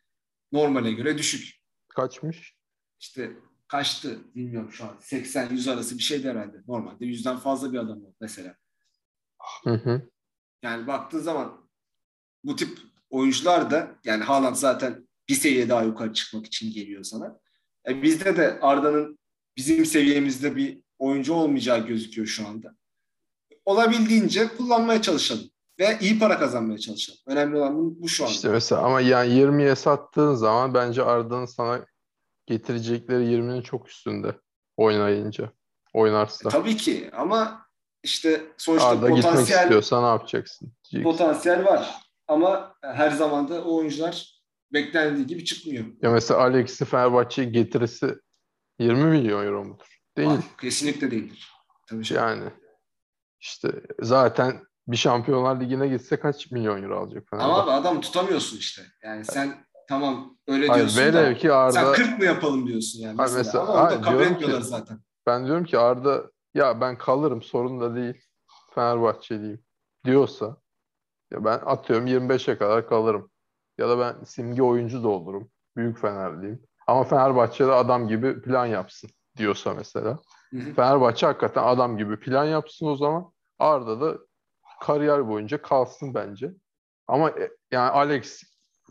[0.53, 1.57] normale göre düşük.
[1.89, 2.57] Kaçmış?
[3.01, 3.33] İşte
[3.69, 4.97] kaçtı bilmiyorum şu an.
[5.01, 6.57] 80-100 arası bir şeydi herhalde.
[6.69, 8.57] Normalde yüzden fazla bir adam o mesela.
[9.65, 10.11] Hı hı.
[10.63, 11.71] Yani baktığın zaman
[12.45, 12.79] bu tip
[13.11, 17.41] oyuncular da yani Haaland zaten bir seviye daha yukarı çıkmak için geliyor sana.
[17.89, 19.19] E bizde de Arda'nın
[19.57, 22.77] bizim seviyemizde bir oyuncu olmayacağı gözüküyor şu anda.
[23.65, 27.21] Olabildiğince kullanmaya çalışalım ve iyi para kazanmaya çalışalım.
[27.27, 28.33] Önemli olan bu şu anda.
[28.33, 31.87] İşte mesela ama yani 20'ye sattığın zaman bence Arda'nın sana
[32.47, 34.35] getirecekleri 20'nin çok üstünde
[34.77, 35.53] oynayınca.
[35.93, 36.49] Oynarsa.
[36.49, 37.67] E, tabii ki ama
[38.03, 40.73] işte sonuçta Arda potansiyel gitmek istiyorsa ne yapacaksın?
[40.93, 41.13] Diyeceksin.
[41.13, 41.95] Potansiyel var
[42.29, 45.85] ama her zaman da o oyuncular beklendiği gibi çıkmıyor.
[46.03, 48.15] Ya mesela Alex'i Fenerbahçe'ye getirisi
[48.79, 50.01] 20 milyon euro mudur?
[50.17, 50.29] Değil.
[50.29, 51.51] Var, kesinlikle değildir.
[51.87, 52.15] Tabii.
[52.15, 52.51] Yani
[53.41, 57.53] işte zaten bir Şampiyonlar Ligi'ne gitse kaç milyon euro alacak Fenerbahçe?
[57.53, 58.83] Ama abi adam tutamıyorsun işte.
[59.05, 63.17] Yani sen tamam öyle hayır, diyorsun da ki Arda, sen 40 mı yapalım diyorsun yani
[63.19, 63.39] mesela.
[63.39, 64.99] mesela Ama onu da kabul etmiyorlar ki, zaten.
[65.27, 68.21] Ben diyorum ki Arda ya ben kalırım sorun da değil.
[68.75, 69.65] Fenerbahçeliyim
[70.05, 70.57] diyorsa
[71.33, 73.31] ya ben atıyorum 25'e kadar kalırım.
[73.79, 75.51] Ya da ben simge oyuncu da olurum.
[75.77, 76.63] Büyük Fenerliyim.
[76.87, 80.19] Ama Fenerbahçe'de adam gibi plan yapsın diyorsa mesela.
[80.51, 80.75] Hı hı.
[80.75, 83.33] Fenerbahçe hakikaten adam gibi plan yapsın o zaman.
[83.59, 84.19] Arda da
[84.81, 86.51] kariyer boyunca kalsın bence.
[87.07, 88.43] Ama e, yani Alex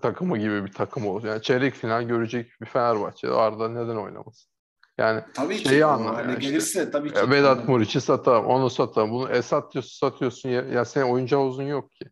[0.02, 1.24] takımı gibi bir takım olur.
[1.24, 4.52] Yani çeyrek final görecek bir Fenerbahçe'de Arda neden oynamasın?
[4.98, 7.30] Yani tabii şeyi ki, anla yani gelirse işte, tabii ki.
[7.30, 9.12] Vedat Muriç'i satalım, onu satalım.
[9.12, 12.06] Bunu e, satıyorsun, satıyorsun ya, ya senin oyuncu havuzun yok ki.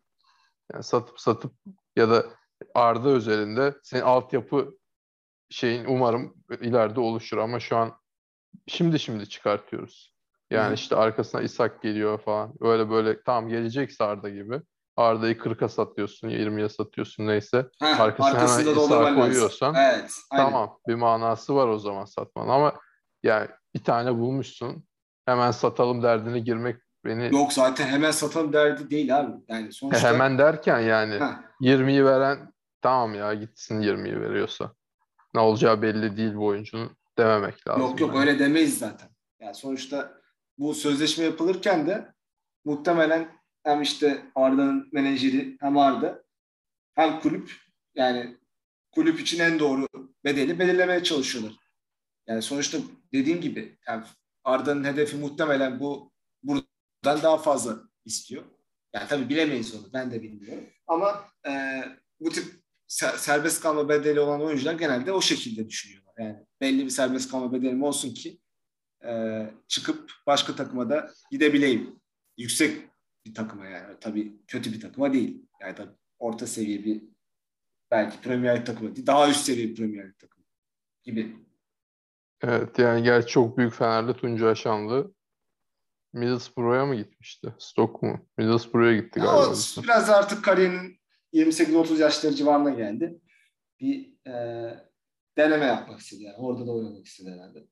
[0.72, 1.52] Yani satıp satıp
[1.96, 2.26] ya da
[2.74, 4.78] Arda özelinde senin altyapı
[5.50, 7.92] şeyin umarım ileride oluşur ama şu an
[8.66, 10.13] şimdi şimdi çıkartıyoruz.
[10.50, 10.74] Yani Hı.
[10.74, 12.52] işte arkasına İshak geliyor falan.
[12.60, 14.60] Öyle böyle tam gelecekse Arda gibi.
[14.96, 17.66] Arda'yı 40'a satıyorsun, 20'ye satıyorsun neyse.
[17.80, 22.74] Heh, arkasına hemen İshak koyuyorsan evet, tamam bir manası var o zaman satman ama
[23.22, 24.84] yani bir tane bulmuşsun
[25.26, 27.34] hemen satalım derdine girmek beni...
[27.34, 29.32] Yok zaten hemen satalım derdi değil abi.
[29.48, 30.08] Yani sonuçta...
[30.08, 31.34] Hemen derken yani Heh.
[31.60, 34.72] 20'yi veren tamam ya gitsin 20'yi veriyorsa.
[35.34, 37.82] Ne olacağı belli değil bu oyuncunun dememek lazım.
[37.82, 38.20] Yok yok yani.
[38.20, 39.08] öyle demeyiz zaten.
[39.40, 40.12] Yani sonuçta
[40.58, 42.14] bu sözleşme yapılırken de
[42.64, 46.24] muhtemelen hem işte Arda'nın menajeri hem Arda
[46.94, 47.52] hem kulüp
[47.94, 48.36] yani
[48.90, 49.88] kulüp için en doğru
[50.24, 51.54] bedeli belirlemeye çalışıyorlar.
[52.26, 52.78] Yani sonuçta
[53.12, 54.04] dediğim gibi yani
[54.44, 58.44] Arda'nın hedefi muhtemelen bu buradan daha fazla istiyor.
[58.94, 59.92] Yani tabii bilemeyiz onu.
[59.92, 60.64] Ben de bilmiyorum.
[60.86, 61.82] Ama e,
[62.20, 62.44] bu tip
[62.88, 66.14] serbest kalma bedeli olan oyuncular genelde o şekilde düşünüyorlar.
[66.18, 68.40] Yani belli bir serbest kalma bedelim olsun ki
[69.04, 72.00] e, çıkıp başka takıma da gidebileyim.
[72.38, 72.88] Yüksek
[73.26, 73.96] bir takıma yani.
[74.00, 75.46] Tabii kötü bir takıma değil.
[75.60, 77.02] Yani tabii orta seviye bir
[77.90, 79.06] belki Premier takımı değil.
[79.06, 80.44] Daha üst seviye bir Premier takımı
[81.02, 81.36] gibi.
[82.42, 85.14] Evet yani gerçi çok büyük Fenerli Tunca Aşanlı
[86.12, 87.54] Middlesbrough'a mı gitmişti?
[87.58, 88.26] Stock mu?
[88.38, 89.54] Middlesbrough'a gitti galiba.
[89.76, 91.00] Ya, biraz artık kariyerinin
[91.32, 93.20] 28-30 yaşları civarına geldi.
[93.80, 94.34] Bir e,
[95.36, 96.36] deneme yapmak istedi yani.
[96.36, 97.66] Orada da oynamak istedi herhalde.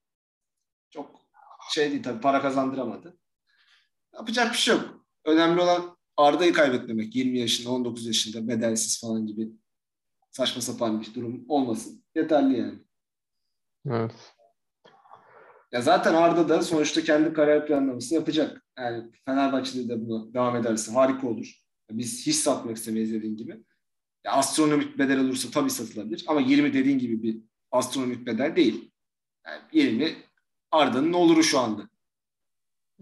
[0.91, 1.22] Çok
[1.71, 3.19] şey değil tabii para kazandıramadı.
[4.15, 5.07] Yapacak bir şey yok.
[5.25, 7.17] Önemli olan Arda'yı kaybetmemek.
[7.17, 9.53] 20 yaşında, 19 yaşında bedelsiz falan gibi
[10.31, 12.05] saçma sapan bir durum olmasın.
[12.15, 12.79] Yeterli yani.
[13.87, 14.35] Evet.
[15.73, 18.65] Ya zaten Arda da sonuçta kendi kariyer planlamasını yapacak.
[18.79, 21.63] Yani Fenerbahçe'de de bunu devam ederse harika olur.
[21.91, 23.65] Biz hiç satmak istemeyiz dediğin gibi.
[24.25, 26.25] Ya astronomik bedel olursa tabii satılabilir.
[26.29, 27.39] Ama 20 dediğin gibi bir
[27.71, 28.93] astronomik bedel değil.
[29.47, 30.17] Yani 20
[30.73, 31.83] Arda'nın oluru şu anda.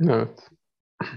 [0.00, 0.50] Evet.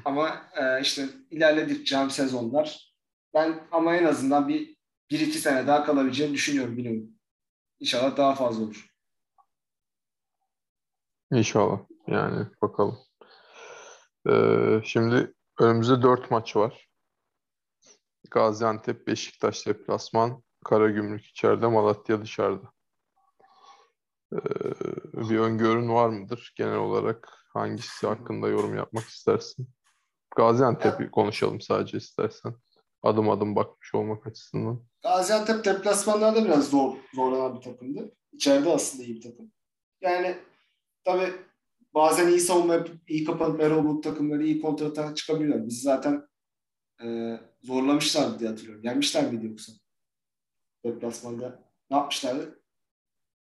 [0.05, 2.93] Ama e, işte ilerledikçe sezonlar
[3.33, 4.77] ben ama en azından bir,
[5.11, 7.09] bir iki sene daha kalabileceğini düşünüyorum bilmiyorum.
[7.79, 8.93] İnşallah daha fazla olur.
[11.31, 11.79] İnşallah.
[12.07, 12.97] Yani bakalım.
[14.29, 16.89] Ee, şimdi önümüzde dört maç var.
[18.31, 22.72] Gaziantep, Beşiktaş deplasman, Karagümrük içeride, Malatya dışarıda.
[24.33, 27.29] Ee, bir öngörün var mıdır genel olarak?
[27.53, 29.69] Hangisi hakkında yorum yapmak istersin?
[30.35, 32.55] Gaziantep'i konuşalım sadece istersen.
[33.03, 34.85] Adım adım bakmış olmak açısından.
[35.03, 38.11] Gaziantep deplasmanlarda biraz zor zorlanan bir takımdı.
[38.31, 39.51] İçeride aslında iyi bir takım.
[40.01, 40.37] Yani
[41.03, 41.33] tabii
[41.93, 45.65] bazen iyi savunma iyi kapanıp Erol Bulut takımları iyi kontrata çıkabiliyor.
[45.67, 46.27] Biz zaten
[47.03, 48.83] e, zorlamışlardı diye hatırlıyorum.
[48.83, 49.73] Yenmişler miydi yoksa?
[50.85, 51.63] Deplasmanda.
[51.91, 52.62] Ne yapmışlardı?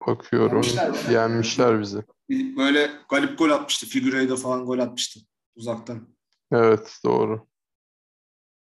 [0.07, 0.63] Bakıyorum.
[0.63, 1.13] Yenmişler.
[1.13, 2.03] Yenmişler bizi.
[2.57, 3.87] Böyle galip gol atmıştı.
[3.87, 5.21] Figueiredo falan gol atmıştı
[5.57, 6.09] uzaktan.
[6.53, 7.47] Evet doğru.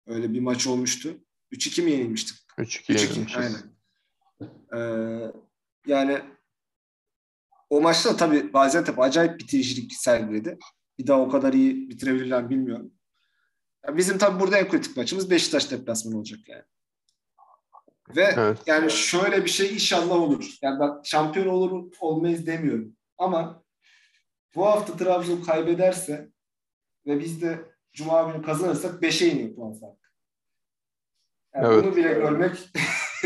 [0.07, 1.17] Öyle bir maç olmuştu.
[1.51, 2.37] 3-2 mi yenilmiştik?
[2.57, 3.37] 3-2 3-2 yenilmişiz.
[3.37, 3.77] aynen.
[4.75, 5.31] Ee,
[5.87, 6.21] yani
[7.69, 10.57] o maçta tabii Gaziantep acayip bitiricilik sergiledi.
[10.99, 12.91] Bir daha o kadar iyi bitirebilirler mi bilmiyorum.
[13.87, 16.63] Ya bizim tabii burada en kritik maçımız Beşiktaş deplasmanı olacak yani.
[18.15, 18.57] Ve Evet.
[18.65, 20.57] yani şöyle bir şey inşallah olur.
[20.61, 22.95] Yani ben şampiyon olur olmayız demiyorum.
[23.17, 23.63] Ama
[24.55, 26.29] bu hafta Trabzon kaybederse
[27.05, 30.07] ve biz de Cuma günü kazanırsak 5'e iniyor puan farkı.
[31.55, 31.83] Yani Evet.
[31.83, 32.69] Bunu bile görmek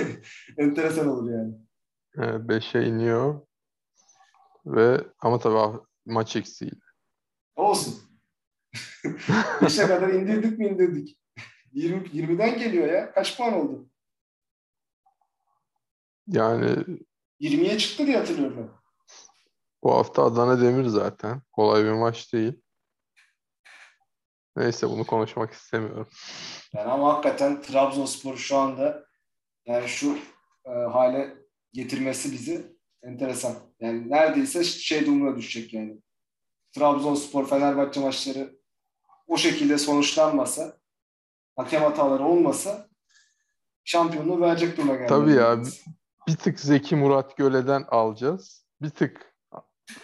[0.58, 1.54] enteresan olur yani.
[2.48, 3.42] 5'e iniyor.
[4.66, 6.72] Ve ama tabii maç eksiği.
[7.56, 8.02] Olsun.
[9.04, 11.20] 5'e kadar indirdik mi indirdik.
[11.72, 13.12] 20, 20'den geliyor ya.
[13.14, 13.91] Kaç puan oldu?
[16.28, 16.86] Yani
[17.42, 18.70] 20'ye çıktı diye hatırlıyorum ben.
[19.84, 21.42] bu hafta Adana Demir zaten.
[21.52, 22.54] Kolay bir maç değil.
[24.56, 26.08] Neyse bunu konuşmak istemiyorum.
[26.74, 29.06] Yani ama hakikaten Trabzonspor şu anda
[29.66, 30.18] yani şu
[30.66, 31.38] e, hale
[31.74, 33.54] getirmesi bizi enteresan.
[33.80, 36.02] Yani neredeyse şey durumuna düşecek yani.
[36.72, 38.56] Trabzonspor Fenerbahçe maçları
[39.28, 40.78] o şekilde sonuçlanmasa
[41.56, 42.90] hakem hataları olmasa
[43.84, 45.08] şampiyonluğu verecek duruma geldi.
[45.08, 45.64] Tabii ya.
[46.28, 48.66] Bir tık Zeki Murat Göle'den alacağız.
[48.82, 49.34] Bir tık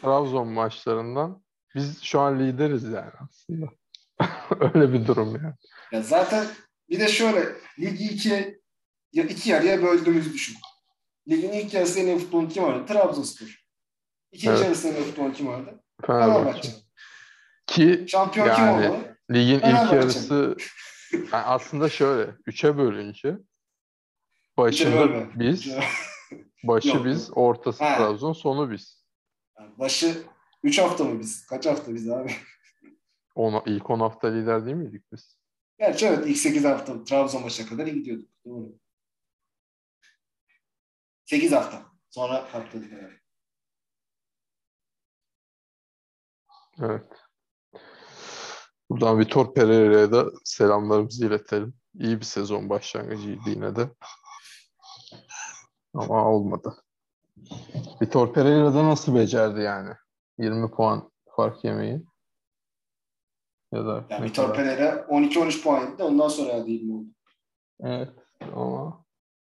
[0.02, 1.44] Trabzon maçlarından.
[1.76, 3.66] Biz şu an lideriz yani aslında.
[4.74, 5.54] Öyle bir durum yani.
[5.92, 6.48] Ya zaten
[6.90, 7.46] bir de şöyle
[7.80, 8.60] ligi ikiye
[9.14, 10.56] ya iki yarıya böldüğümüzü düşün.
[11.30, 12.86] Ligin ilk yarısı en iyi futbolunu kim oynadı?
[12.86, 13.64] Trabzonspor.
[14.32, 14.64] İkinci Evet.
[14.66, 15.84] yarısı en iyi futbolunu kim oynadı?
[16.06, 16.70] Fenerbahçe.
[17.68, 19.18] Ki Şampiyon kim Yani- olmalı?
[19.32, 20.58] ligin ilk yarısı
[21.14, 22.32] yani aslında şöyle.
[22.46, 23.38] Üçe bölünce
[24.58, 25.68] başında biz,
[26.64, 27.98] başı Yok, biz, ortası Ha.
[27.98, 29.06] Trabzon, sonu biz.
[29.78, 30.24] Başı
[30.64, 31.46] 3 hafta mı biz?
[31.46, 32.32] Kaç hafta biz abi?
[33.36, 35.38] Ona, ilk 10 hafta lider değil miydik biz?
[35.80, 38.30] Gerçi evet ilk 8 hafta Trabzon maçına kadar iyi gidiyorduk.
[38.46, 38.80] Doğru.
[41.26, 41.86] 8 hafta.
[42.10, 43.18] Sonra patladık herhalde.
[46.82, 47.28] Evet.
[48.90, 51.74] Buradan Vitor Pereira'ya da selamlarımızı iletelim.
[51.94, 53.90] İyi bir sezon başlangıcıydı yine de.
[55.98, 56.76] Ama olmadı.
[58.02, 59.90] Vitor Pereira da nasıl becerdi yani?
[60.40, 62.02] 20 puan fark yemeyi.
[63.74, 64.54] Ya da Yani Vitor?
[64.54, 67.10] Pereira 12-13 puan yedi de ondan sonra herhalde 20 oldu.
[67.80, 68.10] Evet
[68.56, 69.06] ama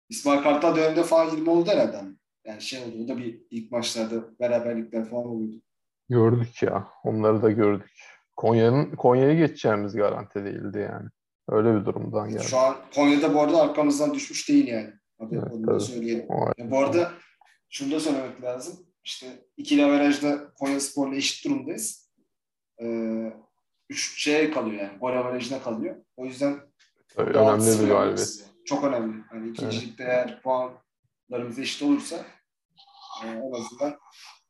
[0.10, 2.02] İsmail Kartal döneminde falan 20 oldu herhalde.
[2.46, 3.04] Yani şey oldu.
[3.06, 5.62] O da bir ilk maçlarda beraberlikler falan oluyordu.
[6.10, 6.88] gördük ya.
[7.04, 7.92] Onları da gördük.
[8.38, 11.10] Konya'nın Konya'ya geçeceğimiz garanti değildi yani.
[11.50, 12.44] Öyle bir durumdan geldi.
[12.44, 14.94] Şu an Konya'da bu arada arkamızdan düşmüş değil yani.
[15.20, 15.80] Abi, Evet, onu tabii.
[15.80, 16.26] söyleyelim.
[16.30, 17.12] O- Ya bu arada
[17.70, 18.86] şunu da söylemek lazım.
[19.04, 22.12] İşte ikili averajda Konya Spor'la eşit durumdayız.
[22.82, 23.34] Ee,
[23.90, 24.98] üç şeye kalıyor yani.
[24.98, 25.96] Gol averajına kalıyor.
[26.18, 26.60] O yüzden
[27.16, 28.46] Tabii önemli bir galibiyet.
[28.66, 29.24] Çok önemli.
[29.30, 32.26] Hani ikincilikte eğer puanlarımız eşit olursa
[33.24, 34.00] e, en azından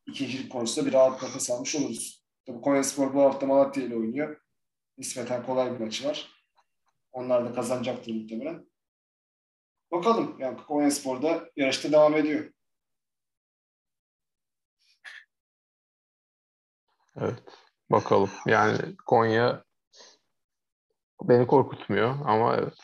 [0.07, 2.25] ikincilik konusunda bir rahat nefes almış oluruz.
[2.47, 4.41] Tabii Konya Spor bu hafta Malatya ile oynuyor.
[4.97, 6.31] Nispeten kolay bir maçı var.
[7.11, 8.65] Onlar da kazanacaktır muhtemelen.
[9.91, 10.35] Bakalım.
[10.39, 12.53] Yani Konya Spor'da yarışta devam ediyor.
[17.15, 17.43] Evet.
[17.91, 18.29] Bakalım.
[18.45, 19.63] Yani Konya
[21.23, 22.77] beni korkutmuyor ama evet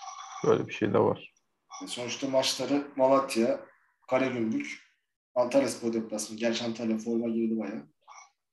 [0.45, 1.33] böyle bir şey de var.
[1.87, 3.65] Sonuçta maçları Malatya,
[4.09, 4.85] Karagümrük,
[5.35, 6.39] Antalya Spor deplasmanı.
[6.39, 7.87] Gerçi Antalya forma girdi bayağı.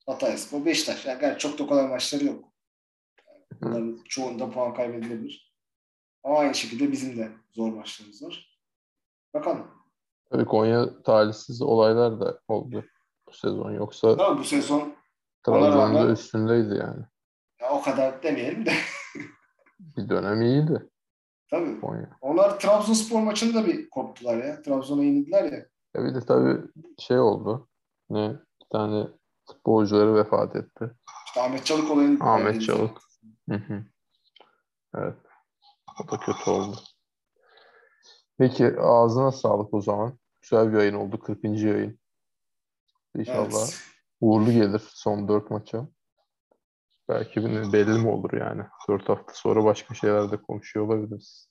[0.06, 1.06] Hatay Spor, Beşiktaş.
[1.06, 2.52] Yani gerçi çok da kolay maçları yok.
[3.26, 5.51] Yani bunların çoğunda puan kaybedilebilir.
[6.24, 8.58] Ama aynı şekilde bizim de zor maçlarımız var.
[9.34, 9.66] Bakalım.
[10.30, 12.84] Tabii Konya talihsiz olaylar da oldu
[13.28, 13.70] bu sezon.
[13.72, 14.94] Yoksa Tabii bu sezon
[15.46, 17.04] Trabzon'da rağmen- üstündeydi yani.
[17.60, 18.72] ya o kadar demeyelim de.
[19.78, 20.88] Bir dönem iyiydi
[21.50, 21.80] Tabii.
[21.80, 22.16] Konya.
[22.20, 24.62] Onlar Trabzonspor maçında bir koptular ya.
[24.62, 25.66] Trabzon'a yenildiler ya.
[25.94, 26.60] Ya bir de tabii
[26.98, 27.68] şey oldu.
[28.10, 28.30] Ne?
[28.60, 29.06] Bir tane
[29.46, 30.90] futbolcuları vefat etti.
[31.26, 32.98] İşte Ahmet Çalık olayını Ahmet Çalık.
[33.48, 33.84] Hı hı.
[34.94, 35.16] Evet.
[36.00, 36.76] O da kötü oldu.
[38.38, 40.18] Peki ağzına sağlık o zaman.
[40.42, 41.20] Güzel bir yayın oldu.
[41.20, 41.44] 40.
[41.66, 41.98] yayın.
[43.16, 43.80] İnşallah Evet.
[44.20, 45.88] uğurlu gelir son 4 maça.
[47.08, 48.62] Belki bir- belli mi olur yani.
[48.88, 51.48] 4 hafta sonra başka şeyler de konuşuyor olabiliriz.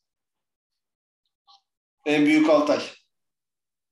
[2.06, 2.82] En büyük Altay.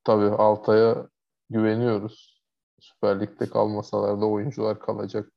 [0.03, 1.09] Tabii Altay'a
[1.49, 2.43] güveniyoruz.
[2.79, 5.31] Süper Lig'de kalmasalar da oyuncular kalacak.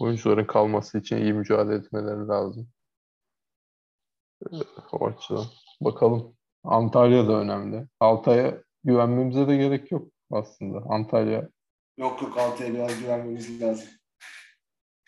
[0.00, 2.68] Oyuncuların kalması için iyi mücadele etmeleri lazım.
[4.92, 5.44] O açıdan.
[5.80, 6.36] Bakalım.
[6.64, 7.86] Antalya da önemli.
[8.00, 10.78] Altay'a güvenmemize de gerek yok aslında.
[10.88, 11.48] Antalya
[11.98, 13.88] Yok yok Altay'a biraz güvenmemiz lazım.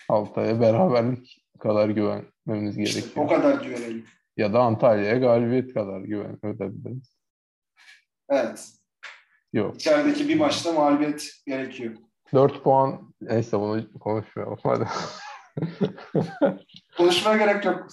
[0.09, 3.26] Altay'a beraberlik kadar güvenmemiz İşte gerekiyor.
[3.26, 4.05] o kadar güvenelim.
[4.37, 7.16] Ya da Antalya'ya galibiyet kadar güvenebiliriz.
[8.28, 8.68] Evet.
[9.53, 9.74] Yok.
[9.76, 11.95] İçerideki bir maçta mağlubiyet gerekiyor.
[12.34, 14.89] 4 puan neyse bunu konuşmayalım hadi.
[16.97, 17.87] Konuşmaya gerek yok.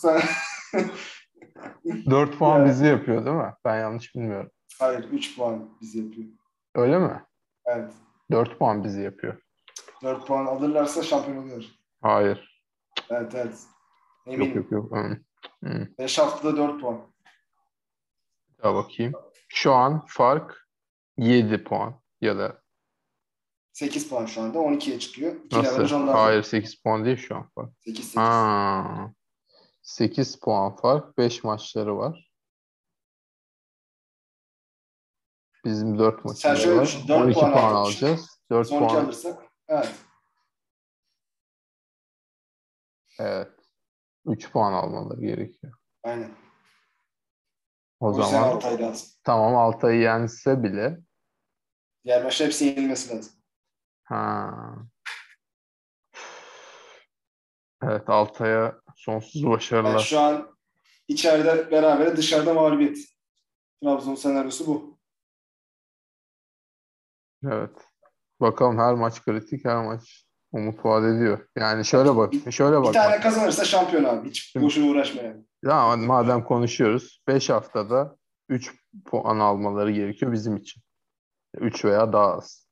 [1.88, 2.06] Sen...
[2.12, 2.70] 4 puan Evet.
[2.70, 3.54] bizi yapıyor değil mi?
[3.66, 4.52] Ben yanlış bilmiyorum.
[4.80, 6.28] Hayır 3 puan bizi yapıyor.
[6.76, 7.24] Öyle mi?
[7.66, 7.94] Evet.
[8.32, 9.42] 4 puan bizi yapıyor.
[10.04, 11.64] 4 puan alırlarsa şampiyon oluyor.
[12.02, 12.64] Hayır.
[13.10, 13.60] Evet evet.
[14.26, 14.58] Yok Eminim.
[14.58, 14.92] yok yok.
[14.92, 15.16] Hmm.
[15.60, 15.88] Hmm.
[16.00, 17.02] 5 haftada 4 puan.
[18.64, 19.14] Daha bakayım.
[19.48, 20.68] Şu an fark
[21.18, 22.62] 7 puan ya da
[23.74, 24.58] 8 puan şu anda.
[24.58, 25.36] 12'ye çıkıyor.
[25.46, 26.08] 2 averaj nasıl?
[26.08, 27.70] Hayır 8 puan değil şu an fark.
[27.80, 28.18] 8 8.
[28.18, 29.12] Ha.
[29.84, 31.18] 8 puan fark.
[31.18, 32.32] 5 maçları var.
[35.66, 36.86] Bizim 4 Sen maçımız şöyle var.
[36.86, 38.40] düşün, dört 12 puan puan, alacağız.
[38.52, 39.04] 4 Son 2 puan.
[39.06, 39.44] alırsak.
[39.68, 39.96] Evet.
[43.20, 43.52] Evet.
[44.26, 45.74] 3 puan almaları gerekiyor.
[46.04, 46.32] Aynen.
[48.00, 49.08] O, O zaman Altay lazım.
[49.24, 50.98] tamam Altay'ı yense bile
[52.06, 53.34] Diğer maçta hepsi yenilmesi lazım.
[54.04, 54.52] ha.
[57.84, 59.90] Evet Altay'a sonsuz başarılar.
[59.92, 60.58] Yani şu an
[61.08, 62.98] içeride beraber dışarıda mağlubiyet.
[63.84, 65.00] Trabzon senaryosu bu.
[67.52, 67.88] Evet.
[68.42, 71.48] Bakalım her maç kritik, her maç umut vaat ediyor.
[71.58, 72.94] Yani şöyle bak, şöyle Bir bak.
[72.94, 74.30] tane kazanırsa şampiyon abi.
[74.30, 75.46] Hiç boşuna uğraşma yani.
[75.64, 78.18] Ya madem konuşuyoruz, 5 haftada
[78.50, 78.76] 3
[79.06, 80.84] puan almaları gerekiyor bizim için.
[81.58, 82.68] 3 veya daha az.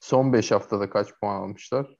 [0.00, 1.96] Son 5 haftada kaç puan almışlar?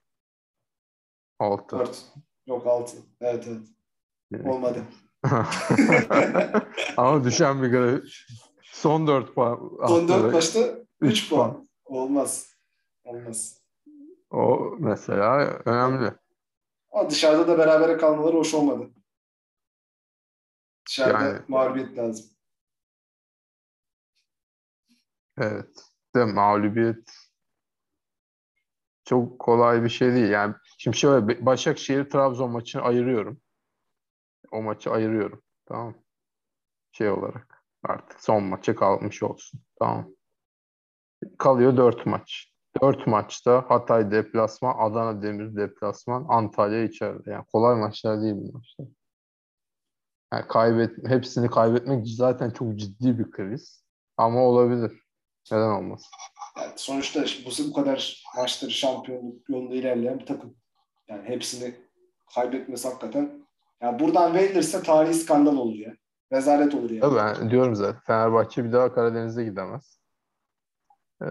[1.39, 1.79] 6.
[1.79, 2.05] 4.
[2.51, 2.97] Yok 6.
[3.21, 4.45] Evet evet.
[4.45, 4.83] Olmadı.
[6.97, 8.27] Ama düşen bir grafik.
[8.63, 9.55] Son 4 puan.
[9.87, 10.59] Son 4 haftada maçta
[11.01, 11.69] 3 üç puan.
[11.85, 12.55] Olmaz.
[13.03, 13.61] Olmaz.
[14.29, 16.13] O mesela önemli.
[16.91, 18.89] Ama dışarıda da berabere kalmaları hoş olmadı.
[20.87, 22.25] Dışarıda Yani- mağlubiyet lazım.
[25.37, 25.85] Evet.
[26.15, 27.11] De mağlubiyet
[29.11, 30.29] çok kolay bir şey değil.
[30.29, 33.41] Yani şimdi şöyle Başakşehir Trabzon maçını ayırıyorum.
[34.51, 35.41] O maçı ayırıyorum.
[35.65, 35.95] Tamam.
[36.91, 39.61] Şey olarak artık son maça kalmış olsun.
[39.79, 40.09] Tamam.
[41.37, 42.51] Kalıyor 4 maç.
[42.81, 47.31] 4 maçta Hatay deplasman, Adana Demir deplasman, Antalya içeride.
[47.31, 48.87] Yani kolay maçlar değil bu maçlar.
[50.33, 53.83] Yani kaybet, hepsini kaybetmek zaten çok ciddi bir kriz.
[54.17, 55.03] Ama olabilir.
[55.51, 56.11] Neden olmaz?
[56.57, 60.55] Yani sonuçta bu, bu kadar maçları şampiyonluk yolunda ilerleyen bir takım.
[61.07, 61.75] Yani hepsini
[62.35, 63.47] kaybetmesi hakikaten.
[63.81, 65.93] Yani buradan verilirse tarihi skandal olur ya.
[66.31, 67.01] Rezalet olur ya.
[67.01, 69.99] Tabii ben diyorum zaten Fenerbahçe bir daha Karadeniz'e gidemez.
[71.21, 71.25] Ee,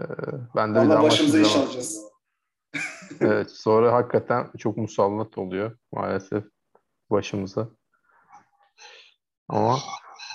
[0.55, 2.01] ben de bir Valla daha başımıza iş alacağız.
[3.19, 6.43] Evet, sonra hakikaten çok musallat oluyor maalesef
[7.09, 7.69] başımıza.
[9.49, 9.79] Ama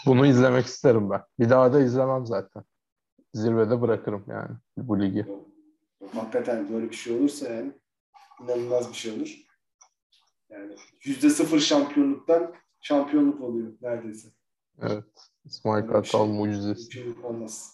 [0.06, 1.22] bunu izlemek isterim ben.
[1.38, 2.64] Bir daha da izlemem zaten.
[3.36, 5.26] Zirvede bırakırım yani bu ligi.
[6.14, 7.72] Hakikaten böyle bir şey olursa yani
[8.42, 9.36] inanılmaz bir şey olur.
[10.48, 14.28] Yani yüzde sıfır şampiyonluktan şampiyonluk oluyor neredeyse.
[14.82, 15.04] Evet.
[15.44, 16.34] İsmail bir Kartal şey.
[16.36, 17.14] mucizesi.
[17.22, 17.72] Olmaz.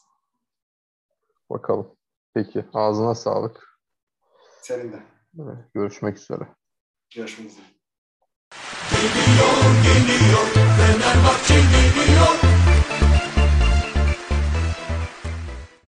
[1.50, 1.86] Bakalım.
[2.34, 2.64] Peki.
[2.72, 3.78] Ağzına sağlık.
[4.62, 5.02] Senin de.
[5.38, 6.48] Evet, Görüşmek üzere.
[7.14, 7.64] Görüşmek üzere.
[8.90, 10.46] Geliyor geliyor
[10.76, 12.51] Fenerbahçe geliyor